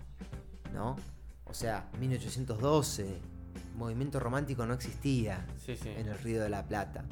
¿no? 0.72 0.98
O 1.46 1.54
sea, 1.56 1.90
1812, 2.00 3.08
movimiento 3.76 4.20
romántico 4.20 4.68
no 4.68 4.76
existía 4.76 5.48
Sí, 5.66 5.76
sí. 5.82 5.90
en 5.90 6.08
el 6.10 6.20
Río 6.20 6.44
de 6.44 6.50
la 6.50 6.62
Plata. 6.68 7.06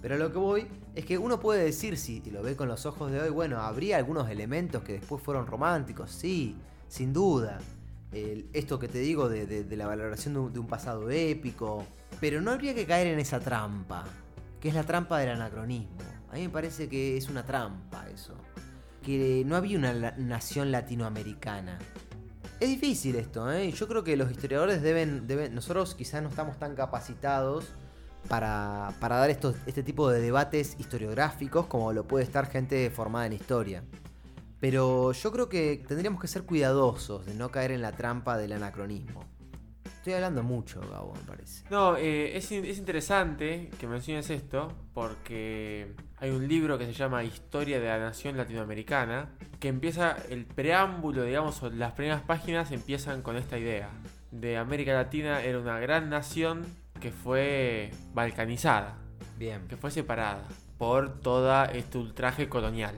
Pero 0.00 0.16
lo 0.16 0.32
que 0.32 0.38
voy 0.38 0.66
es 0.94 1.04
que 1.04 1.18
uno 1.18 1.40
puede 1.40 1.64
decir, 1.64 1.96
si 1.96 2.20
lo 2.30 2.42
ve 2.42 2.56
con 2.56 2.68
los 2.68 2.86
ojos 2.86 3.10
de 3.10 3.20
hoy, 3.20 3.30
bueno, 3.30 3.60
habría 3.60 3.96
algunos 3.96 4.30
elementos 4.30 4.82
que 4.82 4.94
después 4.94 5.22
fueron 5.22 5.46
románticos, 5.46 6.10
sí, 6.10 6.56
sin 6.88 7.12
duda. 7.12 7.58
Esto 8.12 8.78
que 8.78 8.88
te 8.88 8.98
digo 9.00 9.28
de, 9.28 9.66
la 9.76 9.86
valoración 9.86 10.52
de 10.52 10.58
un, 10.60 10.66
pasado 10.66 11.10
épico. 11.10 11.84
Pero 12.20 12.40
no 12.40 12.52
habría 12.52 12.74
que 12.74 12.86
caer 12.86 13.08
en 13.08 13.18
esa 13.18 13.40
trampa, 13.40 14.04
que 14.60 14.68
es 14.68 14.74
la 14.74 14.84
trampa 14.84 15.18
del 15.18 15.30
anacronismo. 15.30 15.98
A 16.30 16.34
mí 16.34 16.42
me 16.42 16.50
parece 16.50 16.88
que 16.88 17.16
es 17.16 17.28
una 17.28 17.44
trampa 17.44 18.08
eso. 18.08 18.34
Que 19.02 19.42
no 19.46 19.56
había 19.56 19.78
una 19.78 20.12
nación 20.12 20.70
latinoamericana. 20.70 21.78
Es 22.60 22.68
difícil 22.68 23.16
esto, 23.16 23.50
¿eh? 23.52 23.70
Yo 23.72 23.86
creo 23.86 24.02
que 24.04 24.16
los 24.16 24.30
historiadores 24.30 24.82
deben 24.82 25.26
nosotros 25.54 25.94
quizás 25.94 26.22
no 26.22 26.28
estamos 26.28 26.58
tan 26.58 26.74
capacitados 26.74 27.72
para, 28.28 28.92
para 29.00 29.16
dar 29.16 29.30
estos, 29.30 29.56
este 29.66 29.82
tipo 29.82 30.10
de 30.10 30.20
debates 30.20 30.76
historiográficos 30.78 31.66
como 31.66 31.92
lo 31.92 32.04
puede 32.06 32.24
estar 32.24 32.46
gente 32.50 32.90
formada 32.90 33.26
en 33.26 33.34
historia. 33.34 33.84
Pero 34.60 35.12
yo 35.12 35.32
creo 35.32 35.48
que 35.48 35.84
tendríamos 35.86 36.20
que 36.20 36.26
ser 36.26 36.42
cuidadosos 36.42 37.24
de 37.26 37.34
no 37.34 37.50
caer 37.50 37.70
en 37.70 37.82
la 37.82 37.92
trampa 37.92 38.36
del 38.36 38.52
anacronismo. 38.52 39.24
Estoy 39.84 40.14
hablando 40.14 40.42
mucho, 40.42 40.80
Gabo, 40.90 41.12
me 41.14 41.20
parece. 41.22 41.64
No, 41.70 41.96
eh, 41.96 42.36
es, 42.36 42.50
es 42.50 42.78
interesante 42.78 43.70
que 43.78 43.86
menciones 43.86 44.30
esto 44.30 44.72
porque 44.94 45.94
hay 46.18 46.30
un 46.30 46.48
libro 46.48 46.78
que 46.78 46.86
se 46.86 46.92
llama 46.92 47.24
Historia 47.24 47.78
de 47.78 47.86
la 47.86 47.98
Nación 47.98 48.36
Latinoamericana 48.36 49.30
que 49.60 49.68
empieza 49.68 50.16
el 50.28 50.44
preámbulo, 50.46 51.24
digamos, 51.24 51.62
o 51.62 51.70
las 51.70 51.92
primeras 51.92 52.22
páginas 52.22 52.72
empiezan 52.72 53.22
con 53.22 53.36
esta 53.36 53.58
idea 53.58 53.90
de 54.30 54.56
América 54.56 54.92
Latina 54.92 55.42
era 55.42 55.58
una 55.58 55.78
gran 55.80 56.10
nación 56.10 56.66
que 56.98 57.10
fue 57.10 57.90
balcanizada, 58.14 58.96
Bien. 59.38 59.66
que 59.68 59.76
fue 59.76 59.90
separada 59.90 60.46
por 60.78 61.20
toda 61.20 61.66
este 61.66 61.98
ultraje 61.98 62.48
colonial. 62.48 62.94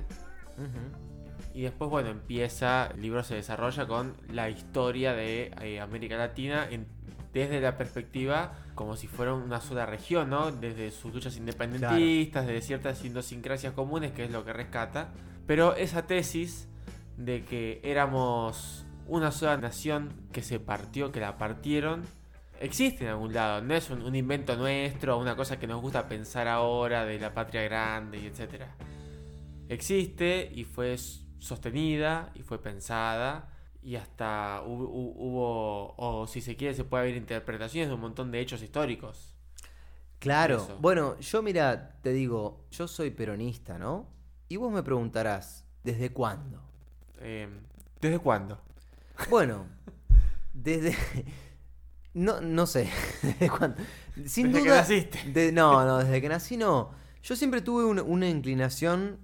Y 1.55 1.63
después, 1.63 1.91
bueno, 1.91 2.11
empieza, 2.11 2.89
el 2.95 3.03
libro 3.03 3.25
se 3.25 3.35
desarrolla 3.35 3.87
con 3.87 4.15
la 4.33 4.51
historia 4.51 5.15
de 5.15 5.53
eh, 5.63 5.81
América 5.81 6.17
Latina 6.17 6.67
en- 6.71 6.87
desde 7.33 7.61
la 7.61 7.77
perspectiva 7.77 8.53
como 8.75 8.97
si 8.97 9.07
fuera 9.07 9.35
una 9.35 9.61
sola 9.61 9.87
región, 9.87 10.31
¿no? 10.31 10.51
Desde 10.53 10.91
sus 10.91 11.13
luchas 11.15 11.37
independentistas, 11.37 12.47
desde 12.47 12.61
ciertas 12.63 13.05
idiosincrasias 13.05 13.73
comunes, 13.73 14.13
que 14.13 14.25
es 14.25 14.31
lo 14.31 14.45
que 14.45 14.53
rescata. 14.53 15.09
Pero 15.47 15.75
esa 15.77 16.07
tesis 16.07 16.69
de 17.17 17.45
que 17.45 17.81
éramos 17.85 18.85
una 19.07 19.31
sola 19.33 19.57
nación 19.57 20.13
que 20.33 20.43
se 20.43 20.61
partió, 20.61 21.11
que 21.13 21.21
la 21.21 21.37
partieron, 21.39 22.03
existe 22.61 23.05
en 23.05 23.11
algún 23.11 23.33
lado. 23.33 23.61
No 23.63 23.75
es 23.75 23.91
un, 23.91 24.03
un 24.03 24.15
invento 24.15 24.55
nuestro, 24.57 25.19
una 25.19 25.35
cosa 25.35 25.59
que 25.59 25.67
nos 25.67 25.81
gusta 25.81 26.07
pensar 26.07 26.47
ahora 26.47 27.05
de 27.05 27.19
la 27.19 27.35
patria 27.35 27.63
grande 27.63 28.19
y 28.19 28.27
etcétera 28.27 28.77
existe 29.69 30.51
y 30.53 30.65
fue 30.65 30.97
sostenida 31.39 32.33
y 32.35 32.43
fue 32.43 32.61
pensada 32.61 33.49
y 33.83 33.97
hasta 33.97 34.63
hu- 34.65 34.89
hu- 34.89 35.15
hubo, 35.17 35.95
o 35.97 36.27
si 36.27 36.41
se 36.41 36.57
quiere, 36.57 36.75
se 36.75 36.85
puede 36.85 37.05
haber 37.05 37.17
interpretaciones 37.17 37.89
de 37.89 37.95
un 37.95 38.01
montón 38.01 38.31
de 38.31 38.41
hechos 38.41 38.63
históricos. 38.63 39.35
Claro. 40.19 40.57
Eso. 40.57 40.77
Bueno, 40.81 41.19
yo 41.21 41.41
mira, 41.43 41.99
te 42.03 42.13
digo, 42.13 42.67
yo 42.73 42.87
soy 42.89 43.11
peronista, 43.11 43.79
¿no? 43.79 44.09
Y 44.49 44.57
vos 44.57 44.71
me 44.73 44.83
preguntarás, 44.83 45.65
¿desde 45.83 46.11
cuándo? 46.13 46.61
Eh, 47.21 47.49
¿Desde 48.01 48.19
cuándo? 48.19 48.61
Bueno, 49.31 49.67
desde... 50.53 50.95
No, 52.15 52.41
no 52.41 52.67
sé. 52.67 52.89
Sin 54.27 54.53
Desde 54.53 54.63
que 54.65 54.69
naciste. 54.69 55.19
de- 55.33 55.53
no, 55.53 55.85
no, 55.85 55.99
desde 55.99 56.21
que 56.21 56.29
nací 56.29 56.57
no. 56.57 56.91
Yo 57.23 57.37
siempre 57.37 57.61
tuve 57.63 57.85
un- 57.85 58.01
una 58.01 58.29
inclinación 58.29 59.19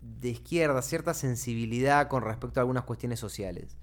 de 0.00 0.30
izquierda, 0.30 0.82
cierta 0.82 1.14
sensibilidad 1.14 2.08
con 2.08 2.22
respecto 2.22 2.60
a 2.60 2.62
algunas 2.62 2.84
cuestiones 2.84 3.20
sociales. 3.20 3.76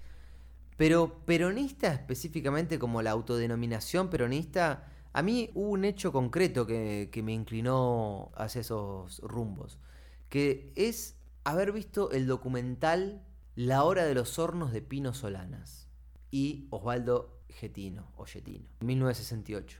Pero 0.76 1.24
peronista 1.26 1.92
específicamente 1.94 2.78
como 2.78 3.02
la 3.02 3.12
autodenominación 3.12 4.10
peronista, 4.10 4.86
a 5.12 5.22
mí 5.22 5.50
hubo 5.54 5.70
un 5.70 5.84
hecho 5.84 6.12
concreto 6.12 6.66
que, 6.66 7.10
que 7.12 7.22
me 7.22 7.32
inclinó 7.34 8.32
hacia 8.36 8.62
esos 8.62 9.20
rumbos, 9.20 9.78
que 10.28 10.72
es 10.76 11.16
haber 11.44 11.72
visto 11.72 12.10
el 12.12 12.26
documental 12.26 13.22
La 13.56 13.84
hora 13.84 14.04
de 14.06 14.14
los 14.14 14.38
hornos 14.38 14.72
de 14.72 14.82
Pino 14.82 15.12
Solanas 15.14 15.88
y 16.30 16.66
Osvaldo 16.70 17.41
Getino, 17.52 18.12
o 18.16 18.24
Getino, 18.24 18.66
1968. 18.80 19.78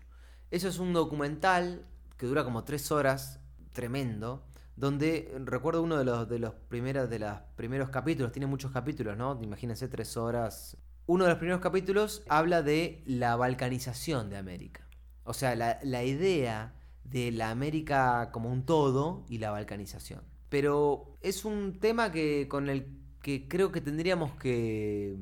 Eso 0.50 0.68
es 0.68 0.78
un 0.78 0.92
documental 0.92 1.86
que 2.16 2.26
dura 2.26 2.44
como 2.44 2.64
tres 2.64 2.92
horas, 2.92 3.40
tremendo, 3.72 4.44
donde 4.76 5.34
recuerdo 5.44 5.82
uno 5.82 5.98
de 5.98 6.04
los, 6.04 6.28
de 6.28 6.38
los 6.38 6.54
primeros, 6.54 7.08
de 7.10 7.18
los 7.18 7.38
primeros 7.56 7.90
capítulos, 7.90 8.32
tiene 8.32 8.46
muchos 8.46 8.70
capítulos, 8.70 9.16
¿no? 9.16 9.38
Imagínense 9.42 9.88
tres 9.88 10.16
horas. 10.16 10.76
Uno 11.06 11.24
de 11.24 11.30
los 11.30 11.38
primeros 11.38 11.60
capítulos 11.60 12.22
habla 12.28 12.62
de 12.62 13.02
la 13.06 13.36
balcanización 13.36 14.30
de 14.30 14.36
América. 14.36 14.86
O 15.24 15.34
sea, 15.34 15.54
la, 15.54 15.78
la 15.82 16.04
idea 16.04 16.74
de 17.04 17.32
la 17.32 17.50
América 17.50 18.30
como 18.32 18.50
un 18.50 18.64
todo 18.64 19.24
y 19.28 19.38
la 19.38 19.50
balcanización. 19.50 20.22
Pero 20.48 21.18
es 21.20 21.44
un 21.44 21.78
tema 21.80 22.12
que 22.12 22.48
con 22.48 22.68
el 22.68 22.98
que 23.22 23.48
creo 23.48 23.72
que 23.72 23.80
tendríamos 23.80 24.34
que 24.34 25.16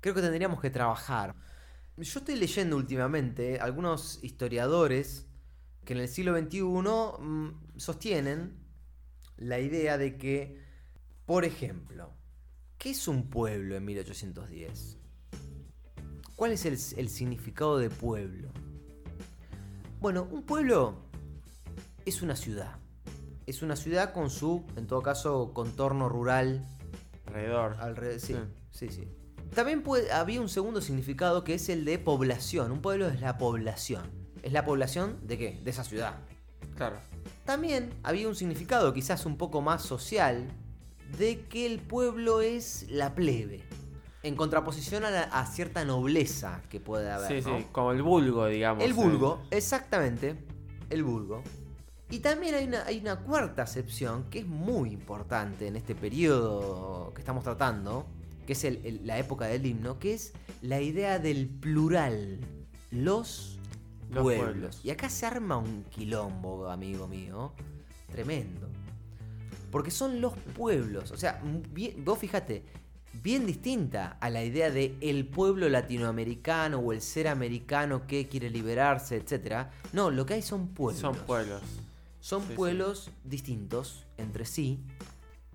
creo 0.00 0.14
que 0.14 0.22
tendríamos 0.22 0.60
que 0.60 0.70
trabajar. 0.70 1.34
Yo 1.96 2.18
estoy 2.18 2.36
leyendo 2.36 2.76
últimamente 2.76 3.60
algunos 3.60 4.18
historiadores 4.22 5.26
que 5.84 5.92
en 5.92 6.00
el 6.00 6.08
siglo 6.08 6.36
XXI 6.36 6.62
mm, 6.62 7.50
sostienen 7.76 8.56
la 9.36 9.60
idea 9.60 9.96
de 9.96 10.16
que, 10.16 10.60
por 11.24 11.44
ejemplo, 11.44 12.12
¿qué 12.78 12.90
es 12.90 13.06
un 13.06 13.30
pueblo 13.30 13.76
en 13.76 13.84
1810? 13.84 14.98
¿Cuál 16.34 16.52
es 16.52 16.64
el, 16.64 16.72
el 16.72 17.08
significado 17.08 17.78
de 17.78 17.90
pueblo? 17.90 18.50
Bueno, 20.00 20.26
un 20.30 20.42
pueblo 20.42 20.96
es 22.04 22.22
una 22.22 22.34
ciudad. 22.34 22.76
Es 23.46 23.62
una 23.62 23.76
ciudad 23.76 24.12
con 24.12 24.30
su, 24.30 24.64
en 24.76 24.86
todo 24.86 25.02
caso, 25.02 25.52
contorno 25.54 26.08
rural 26.08 26.66
Alrededor. 27.26 27.76
alrededor. 27.78 28.20
Sí, 28.20 28.36
sí, 28.70 28.88
sí. 28.88 29.08
También 29.54 29.82
puede- 29.82 30.10
había 30.12 30.40
un 30.40 30.48
segundo 30.48 30.80
significado 30.80 31.44
que 31.44 31.54
es 31.54 31.68
el 31.68 31.84
de 31.84 31.98
población. 31.98 32.72
Un 32.72 32.80
pueblo 32.80 33.08
es 33.08 33.20
la 33.20 33.38
población. 33.38 34.02
¿Es 34.42 34.52
la 34.52 34.64
población 34.64 35.18
de 35.22 35.38
qué? 35.38 35.60
De 35.64 35.70
esa 35.70 35.84
ciudad. 35.84 36.16
Claro. 36.76 36.96
También 37.44 37.90
había 38.02 38.28
un 38.28 38.34
significado 38.34 38.92
quizás 38.92 39.26
un 39.26 39.36
poco 39.36 39.62
más 39.62 39.82
social 39.82 40.48
de 41.18 41.40
que 41.46 41.66
el 41.66 41.78
pueblo 41.80 42.40
es 42.40 42.86
la 42.90 43.14
plebe. 43.14 43.62
En 44.22 44.36
contraposición 44.36 45.04
a, 45.04 45.10
la- 45.10 45.22
a 45.24 45.46
cierta 45.46 45.84
nobleza 45.84 46.62
que 46.70 46.80
puede 46.80 47.10
haber. 47.10 47.42
Sí, 47.42 47.48
¿no? 47.48 47.58
sí, 47.58 47.66
como 47.72 47.92
el 47.92 48.02
vulgo, 48.02 48.46
digamos. 48.46 48.82
El 48.82 48.90
eh. 48.90 48.94
vulgo, 48.94 49.42
exactamente. 49.50 50.36
El 50.90 51.04
vulgo. 51.04 51.42
Y 52.10 52.18
también 52.20 52.54
hay 52.54 52.64
una, 52.66 52.84
hay 52.84 52.98
una 53.00 53.16
cuarta 53.20 53.62
acepción 53.62 54.24
que 54.30 54.40
es 54.40 54.46
muy 54.46 54.90
importante 54.92 55.66
en 55.66 55.76
este 55.76 55.94
periodo 55.94 57.12
que 57.14 57.20
estamos 57.20 57.44
tratando, 57.44 58.06
que 58.46 58.52
es 58.54 58.64
el- 58.64 58.84
el- 58.84 59.06
la 59.06 59.18
época 59.18 59.46
del 59.46 59.64
himno, 59.66 59.98
que 59.98 60.14
es 60.14 60.32
la 60.62 60.80
idea 60.80 61.18
del 61.18 61.48
plural. 61.48 62.38
Los, 62.90 63.58
Los 64.10 64.22
pueblos. 64.22 64.44
pueblos. 64.52 64.80
Y 64.84 64.90
acá 64.90 65.08
se 65.08 65.26
arma 65.26 65.56
un 65.56 65.84
quilombo, 65.84 66.68
amigo 66.68 67.08
mío. 67.08 67.52
Tremendo. 68.12 68.68
Porque 69.70 69.90
son 69.90 70.20
los 70.20 70.34
pueblos. 70.56 71.10
O 71.10 71.16
sea, 71.16 71.42
bien- 71.72 72.04
vos 72.04 72.18
fíjate, 72.18 72.62
bien 73.22 73.46
distinta 73.46 74.16
a 74.20 74.30
la 74.30 74.44
idea 74.44 74.70
de 74.70 74.96
el 75.00 75.26
pueblo 75.26 75.68
latinoamericano 75.68 76.78
o 76.78 76.92
el 76.92 77.00
ser 77.00 77.26
americano 77.28 78.06
que 78.06 78.28
quiere 78.28 78.50
liberarse, 78.50 79.16
etc. 79.16 79.66
No, 79.92 80.10
lo 80.10 80.26
que 80.26 80.34
hay 80.34 80.42
son 80.42 80.68
pueblos. 80.68 81.00
Son 81.00 81.16
pueblos. 81.26 81.62
Son 82.20 82.42
Sí, 82.42 82.48
sí. 82.50 82.54
pueblos 82.54 83.10
distintos 83.24 84.04
entre 84.16 84.44
sí, 84.46 84.78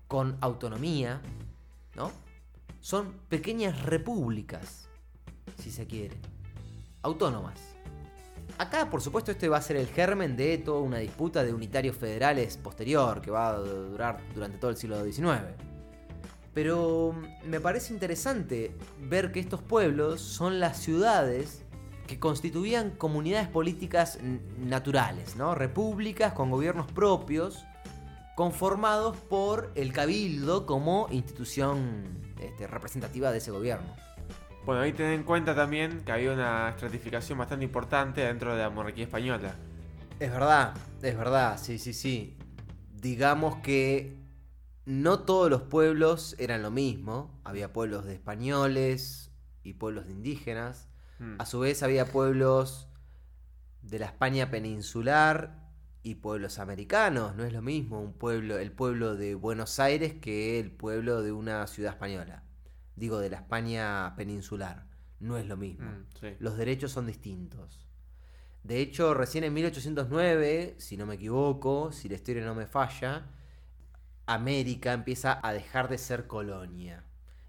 con 0.06 0.36
autonomía, 0.40 1.20
¿no? 1.96 2.12
Son 2.80 3.12
pequeñas 3.28 3.82
repúblicas, 3.82 4.88
si 5.58 5.70
se 5.70 5.86
quiere. 5.86 6.16
Autónomas. 7.02 7.60
Acá, 8.56 8.88
por 8.90 9.02
supuesto, 9.02 9.30
este 9.30 9.48
va 9.48 9.58
a 9.58 9.62
ser 9.62 9.76
el 9.76 9.86
germen 9.86 10.36
de 10.36 10.58
toda 10.58 10.80
una 10.80 10.98
disputa 10.98 11.44
de 11.44 11.52
unitarios 11.52 11.96
federales 11.96 12.56
posterior, 12.56 13.20
que 13.20 13.30
va 13.30 13.50
a 13.50 13.58
durar 13.58 14.18
durante 14.34 14.58
todo 14.58 14.70
el 14.70 14.76
siglo 14.76 15.04
XIX. 15.04 15.54
Pero 16.54 17.12
mm, 17.12 17.48
me 17.48 17.60
parece 17.60 17.92
interesante 17.92 18.74
ver 18.98 19.30
que 19.30 19.40
estos 19.40 19.62
pueblos 19.62 20.20
son 20.22 20.58
las 20.58 20.78
ciudades 20.78 21.64
que 22.06 22.18
constituían 22.18 22.90
comunidades 22.90 23.48
políticas 23.48 24.18
naturales, 24.58 25.36
¿no? 25.36 25.54
Repúblicas 25.54 26.32
con 26.32 26.50
gobiernos 26.50 26.90
propios, 26.90 27.64
conformados 28.36 29.16
por 29.16 29.70
el 29.74 29.92
cabildo 29.92 30.66
como 30.66 31.08
institución 31.10 32.29
este, 32.40 32.66
representativa 32.66 33.30
de 33.30 33.38
ese 33.38 33.50
gobierno. 33.50 33.94
Bueno, 34.64 34.82
ahí 34.82 34.92
ten 34.92 35.10
en 35.10 35.24
cuenta 35.24 35.54
también 35.54 36.02
que 36.04 36.12
había 36.12 36.32
una 36.32 36.70
estratificación 36.70 37.38
bastante 37.38 37.64
importante 37.64 38.20
dentro 38.22 38.54
de 38.54 38.62
la 38.62 38.70
monarquía 38.70 39.04
española. 39.04 39.54
Es 40.18 40.30
verdad, 40.30 40.74
es 41.02 41.16
verdad, 41.16 41.58
sí, 41.58 41.78
sí, 41.78 41.94
sí. 41.94 42.36
Digamos 42.92 43.56
que 43.62 44.18
no 44.84 45.20
todos 45.20 45.50
los 45.50 45.62
pueblos 45.62 46.36
eran 46.38 46.62
lo 46.62 46.70
mismo. 46.70 47.40
Había 47.44 47.72
pueblos 47.72 48.04
de 48.04 48.14
españoles 48.14 49.30
y 49.62 49.74
pueblos 49.74 50.06
de 50.06 50.12
indígenas. 50.12 50.88
Mm. 51.18 51.36
A 51.38 51.46
su 51.46 51.60
vez 51.60 51.82
había 51.82 52.06
pueblos 52.06 52.88
de 53.82 53.98
la 53.98 54.06
España 54.06 54.50
peninsular 54.50 55.59
y 56.02 56.16
pueblos 56.16 56.58
americanos. 56.58 57.34
No 57.36 57.44
es 57.44 57.52
lo 57.52 57.62
mismo 57.62 58.00
un 58.00 58.12
pueblo, 58.12 58.58
el 58.58 58.72
pueblo 58.72 59.16
de 59.16 59.34
Buenos 59.34 59.78
Aires 59.78 60.14
que 60.14 60.58
el 60.58 60.70
pueblo 60.70 61.22
de 61.22 61.32
una 61.32 61.66
ciudad 61.66 61.92
española. 61.92 62.44
Digo, 62.96 63.18
de 63.18 63.30
la 63.30 63.38
España 63.38 64.14
peninsular. 64.16 64.86
No 65.20 65.36
es 65.36 65.46
lo 65.46 65.56
mismo. 65.56 65.90
Mm, 65.90 66.06
sí. 66.18 66.28
Los 66.38 66.56
derechos 66.56 66.92
son 66.92 67.06
distintos. 67.06 67.86
De 68.62 68.80
hecho, 68.80 69.14
recién 69.14 69.44
en 69.44 69.54
1809, 69.54 70.74
si 70.78 70.96
no 70.96 71.06
me 71.06 71.14
equivoco, 71.14 71.92
si 71.92 72.08
la 72.08 72.16
historia 72.16 72.44
no 72.44 72.54
me 72.54 72.66
falla, 72.66 73.26
América 74.26 74.92
empieza 74.92 75.40
a 75.42 75.52
dejar 75.52 75.88
de 75.88 75.98
ser 75.98 76.26
colonia 76.26 77.04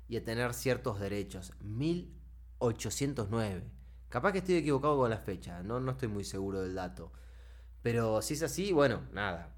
y 0.07 0.17
a 0.17 0.23
tener 0.23 0.53
ciertos 0.53 0.99
derechos. 0.99 1.53
1809. 1.61 3.63
Capaz 4.09 4.31
que 4.31 4.39
estoy 4.39 4.55
equivocado 4.55 4.97
con 4.97 5.09
la 5.09 5.17
fecha, 5.17 5.63
no, 5.63 5.79
no 5.79 5.91
estoy 5.91 6.09
muy 6.09 6.23
seguro 6.23 6.61
del 6.61 6.75
dato. 6.75 7.11
Pero 7.81 8.21
si 8.21 8.35
es 8.35 8.43
así, 8.43 8.71
bueno, 8.71 9.01
nada. 9.11 9.49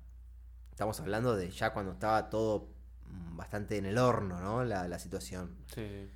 Estamos 0.72 1.00
hablando 1.00 1.36
de 1.36 1.50
ya 1.52 1.72
cuando 1.74 1.92
estaba 1.92 2.30
todo 2.30 2.70
mm, 3.08 3.38
bastante 3.38 3.78
en 3.78 3.86
el 3.86 3.98
horno, 3.98 4.40
¿no? 4.40 4.64
La, 4.64 4.88
la 4.88 5.00
situación. 5.00 5.56
Sí. 5.74 6.10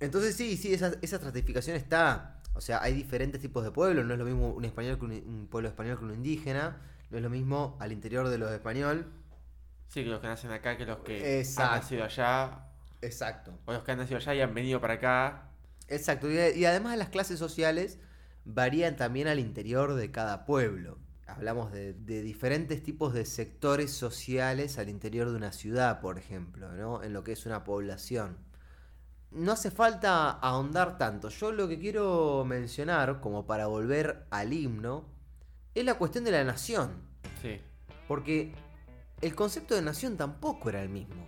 Entonces 0.00 0.36
sí, 0.36 0.56
sí, 0.56 0.74
esa, 0.74 0.92
esa 1.02 1.16
estratificación 1.16 1.76
está. 1.76 2.40
O 2.54 2.60
sea, 2.60 2.82
hay 2.82 2.94
diferentes 2.94 3.40
tipos 3.40 3.64
de 3.64 3.70
pueblos. 3.70 4.04
No 4.04 4.12
es 4.12 4.18
lo 4.18 4.24
mismo 4.24 4.50
un 4.50 4.64
español 4.64 4.98
que 4.98 5.04
un, 5.04 5.12
un 5.12 5.48
pueblo 5.50 5.68
español 5.68 5.98
que 5.98 6.04
un 6.04 6.14
indígena. 6.14 6.80
No 7.10 7.16
es 7.16 7.22
lo 7.22 7.30
mismo 7.30 7.76
al 7.80 7.92
interior 7.92 8.28
de 8.28 8.38
los 8.38 8.50
español. 8.52 9.10
Sí, 9.88 10.04
que 10.04 10.10
los 10.10 10.20
que 10.20 10.26
nacen 10.26 10.50
acá 10.50 10.76
que 10.76 10.86
los 10.86 10.98
que 10.98 11.40
Exacto. 11.40 11.72
han 11.72 11.80
nacido 11.80 12.04
allá. 12.04 12.66
Exacto. 13.00 13.58
O 13.66 13.72
los 13.72 13.82
que 13.84 13.92
han 13.92 13.98
nacido 13.98 14.18
allá 14.18 14.34
y 14.34 14.40
han 14.40 14.54
venido 14.54 14.80
para 14.80 14.94
acá. 14.94 15.50
Exacto. 15.88 16.30
Y, 16.30 16.36
y 16.36 16.64
además 16.64 16.96
las 16.98 17.08
clases 17.08 17.38
sociales 17.38 17.98
varían 18.44 18.96
también 18.96 19.28
al 19.28 19.38
interior 19.38 19.94
de 19.94 20.10
cada 20.10 20.44
pueblo. 20.44 20.98
Hablamos 21.26 21.72
de, 21.72 21.94
de 21.94 22.22
diferentes 22.22 22.82
tipos 22.82 23.14
de 23.14 23.24
sectores 23.24 23.92
sociales 23.92 24.78
al 24.78 24.88
interior 24.88 25.30
de 25.30 25.36
una 25.36 25.52
ciudad, 25.52 26.00
por 26.00 26.18
ejemplo, 26.18 26.72
¿no? 26.72 27.02
En 27.02 27.12
lo 27.12 27.24
que 27.24 27.32
es 27.32 27.46
una 27.46 27.64
población. 27.64 28.36
No 29.30 29.52
hace 29.52 29.70
falta 29.70 30.30
ahondar 30.30 30.98
tanto. 30.98 31.28
Yo 31.28 31.50
lo 31.50 31.66
que 31.66 31.78
quiero 31.78 32.44
mencionar, 32.44 33.20
como 33.20 33.46
para 33.46 33.66
volver 33.66 34.26
al 34.30 34.52
himno, 34.52 35.06
es 35.74 35.84
la 35.84 35.94
cuestión 35.94 36.24
de 36.24 36.30
la 36.30 36.44
nación. 36.44 37.02
Sí. 37.42 37.60
Porque 38.06 38.54
el 39.20 39.34
concepto 39.34 39.74
de 39.74 39.82
nación 39.82 40.16
tampoco 40.16 40.68
era 40.68 40.82
el 40.82 40.88
mismo 40.88 41.26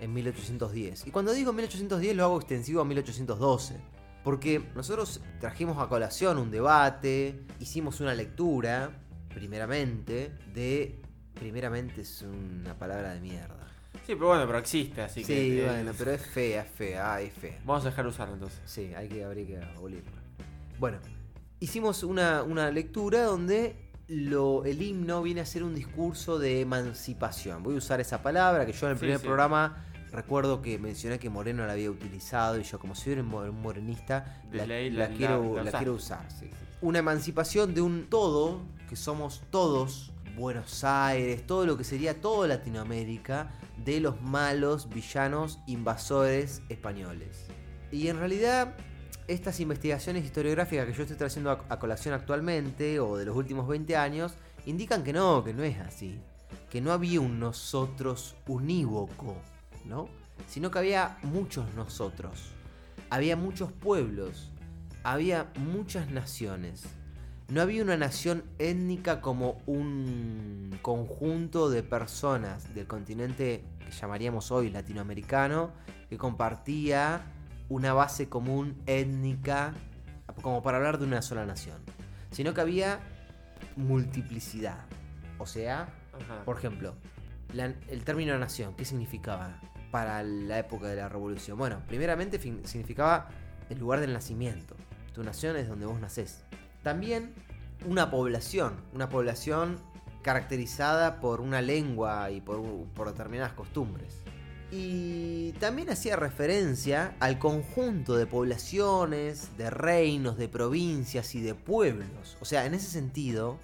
en 0.00 0.12
1810. 0.12 1.06
Y 1.06 1.10
cuando 1.12 1.32
digo 1.32 1.52
1810 1.52 2.16
lo 2.16 2.24
hago 2.24 2.36
extensivo 2.38 2.80
a 2.80 2.84
1812. 2.84 3.80
Porque 4.24 4.62
nosotros 4.74 5.20
trajimos 5.40 5.78
a 5.78 5.88
colación 5.88 6.38
un 6.38 6.50
debate, 6.50 7.44
hicimos 7.60 8.00
una 8.00 8.14
lectura, 8.14 9.00
primeramente, 9.34 10.32
de... 10.54 10.98
Primeramente 11.34 12.02
es 12.02 12.22
una 12.22 12.74
palabra 12.78 13.14
de 13.14 13.20
mierda. 13.20 13.66
Sí, 14.06 14.14
pero 14.14 14.28
bueno, 14.28 14.46
pero 14.46 14.58
existe, 14.58 15.00
así 15.02 15.20
Sí, 15.24 15.32
que. 15.32 15.62
eh, 15.62 15.66
bueno, 15.66 15.92
pero 15.96 16.12
es 16.12 16.20
fea, 16.26 16.62
es 16.62 16.70
fea, 16.70 17.14
ah, 17.14 17.20
es 17.20 17.32
fea. 17.32 17.58
Vamos 17.64 17.84
a 17.84 17.88
dejar 17.90 18.06
usarlo 18.06 18.34
entonces. 18.34 18.60
Sí, 18.64 18.92
hay 18.94 19.08
que, 19.08 19.24
habría 19.24 19.46
que 19.46 19.56
abolirlo. 19.58 20.10
Bueno, 20.78 20.98
hicimos 21.58 22.02
una, 22.02 22.42
una 22.42 22.70
lectura 22.70 23.24
donde 23.24 23.76
lo, 24.08 24.64
el 24.66 24.82
himno 24.82 25.22
viene 25.22 25.40
a 25.40 25.46
ser 25.46 25.62
un 25.64 25.74
discurso 25.74 26.38
de 26.38 26.60
emancipación. 26.60 27.62
Voy 27.62 27.74
a 27.74 27.78
usar 27.78 28.00
esa 28.00 28.22
palabra 28.22 28.66
que 28.66 28.72
yo 28.72 28.86
en 28.86 28.92
el 28.92 28.96
Sí, 28.98 29.00
primer 29.00 29.18
sí. 29.18 29.24
programa 29.26 29.86
recuerdo 30.12 30.60
que 30.60 30.78
mencioné 30.78 31.18
que 31.18 31.30
Moreno 31.30 31.66
la 31.66 31.72
había 31.72 31.90
utilizado 31.90 32.60
y 32.60 32.62
yo 32.64 32.78
como 32.78 32.94
soy 32.94 33.14
un 33.14 33.26
mo- 33.26 33.38
un 33.40 33.62
morenista 33.62 34.42
la, 34.52 34.66
ley 34.66 34.90
la 34.90 35.08
la- 35.08 35.14
quiero, 35.16 35.62
la- 35.64 35.72
quiero 35.72 35.94
usar. 35.94 36.30
sí, 36.30 36.46
sí. 36.50 36.50
Una 36.82 36.98
emancipación 36.98 37.74
de 37.74 37.80
un 37.80 38.06
todo, 38.10 38.60
que 38.92 38.96
somos 38.96 39.40
todos, 39.48 40.12
Buenos 40.36 40.84
Aires, 40.84 41.46
todo 41.46 41.64
lo 41.64 41.78
que 41.78 41.82
sería 41.82 42.20
toda 42.20 42.46
Latinoamérica, 42.46 43.50
de 43.82 44.00
los 44.00 44.20
malos 44.20 44.90
villanos 44.90 45.60
invasores 45.66 46.60
españoles. 46.68 47.46
Y 47.90 48.08
en 48.08 48.18
realidad, 48.18 48.76
estas 49.28 49.60
investigaciones 49.60 50.26
historiográficas 50.26 50.86
que 50.86 50.92
yo 50.92 51.04
estoy 51.04 51.16
trayendo 51.16 51.52
a, 51.52 51.64
a 51.70 51.78
colación 51.78 52.12
actualmente, 52.12 53.00
o 53.00 53.16
de 53.16 53.24
los 53.24 53.34
últimos 53.34 53.66
20 53.66 53.96
años, 53.96 54.34
indican 54.66 55.02
que 55.02 55.14
no, 55.14 55.42
que 55.42 55.54
no 55.54 55.62
es 55.62 55.78
así. 55.78 56.20
Que 56.68 56.82
no 56.82 56.92
había 56.92 57.18
un 57.22 57.40
nosotros 57.40 58.36
unívoco, 58.46 59.36
¿no? 59.86 60.06
Sino 60.46 60.70
que 60.70 60.80
había 60.80 61.16
muchos 61.22 61.72
nosotros. 61.72 62.50
Había 63.08 63.36
muchos 63.36 63.72
pueblos. 63.72 64.50
Había 65.02 65.50
muchas 65.56 66.10
naciones. 66.10 66.84
No 67.52 67.60
había 67.60 67.82
una 67.82 67.98
nación 67.98 68.44
étnica 68.58 69.20
como 69.20 69.60
un 69.66 70.78
conjunto 70.80 71.68
de 71.68 71.82
personas 71.82 72.74
del 72.74 72.86
continente 72.86 73.62
que 73.84 73.90
llamaríamos 73.90 74.50
hoy 74.50 74.70
latinoamericano 74.70 75.70
que 76.08 76.16
compartía 76.16 77.20
una 77.68 77.92
base 77.92 78.30
común 78.30 78.80
étnica 78.86 79.74
como 80.40 80.62
para 80.62 80.78
hablar 80.78 80.96
de 80.98 81.04
una 81.04 81.20
sola 81.20 81.44
nación, 81.44 81.76
sino 82.30 82.54
que 82.54 82.62
había 82.62 83.00
multiplicidad. 83.76 84.86
O 85.36 85.44
sea, 85.44 85.88
Ajá. 86.14 86.44
por 86.46 86.56
ejemplo, 86.56 86.94
la- 87.52 87.74
el 87.88 88.02
término 88.04 88.38
nación, 88.38 88.74
¿qué 88.76 88.86
significaba 88.86 89.60
para 89.90 90.22
la 90.22 90.58
época 90.58 90.86
de 90.86 90.96
la 90.96 91.10
revolución? 91.10 91.58
Bueno, 91.58 91.82
primeramente 91.86 92.40
significaba 92.64 93.28
el 93.68 93.78
lugar 93.78 94.00
del 94.00 94.14
nacimiento. 94.14 94.74
Tu 95.12 95.22
nación 95.22 95.54
es 95.58 95.68
donde 95.68 95.84
vos 95.84 96.00
nacés. 96.00 96.44
También 96.82 97.34
una 97.86 98.10
población, 98.10 98.74
una 98.92 99.08
población 99.08 99.78
caracterizada 100.22 101.20
por 101.20 101.40
una 101.40 101.60
lengua 101.60 102.30
y 102.30 102.40
por, 102.40 102.62
por 102.94 103.08
determinadas 103.08 103.52
costumbres. 103.52 104.22
Y 104.70 105.52
también 105.60 105.90
hacía 105.90 106.16
referencia 106.16 107.14
al 107.20 107.38
conjunto 107.38 108.16
de 108.16 108.26
poblaciones, 108.26 109.56
de 109.58 109.68
reinos, 109.68 110.38
de 110.38 110.48
provincias 110.48 111.34
y 111.34 111.42
de 111.42 111.54
pueblos. 111.54 112.38
O 112.40 112.46
sea, 112.46 112.64
en 112.64 112.72
ese 112.72 112.86
sentido, 112.86 113.58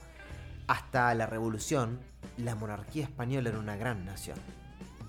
hasta 0.66 1.14
la 1.14 1.24
revolución, 1.24 1.98
la 2.36 2.54
monarquía 2.54 3.04
española 3.04 3.48
era 3.48 3.58
una 3.58 3.76
gran 3.76 4.04
nación. 4.04 4.38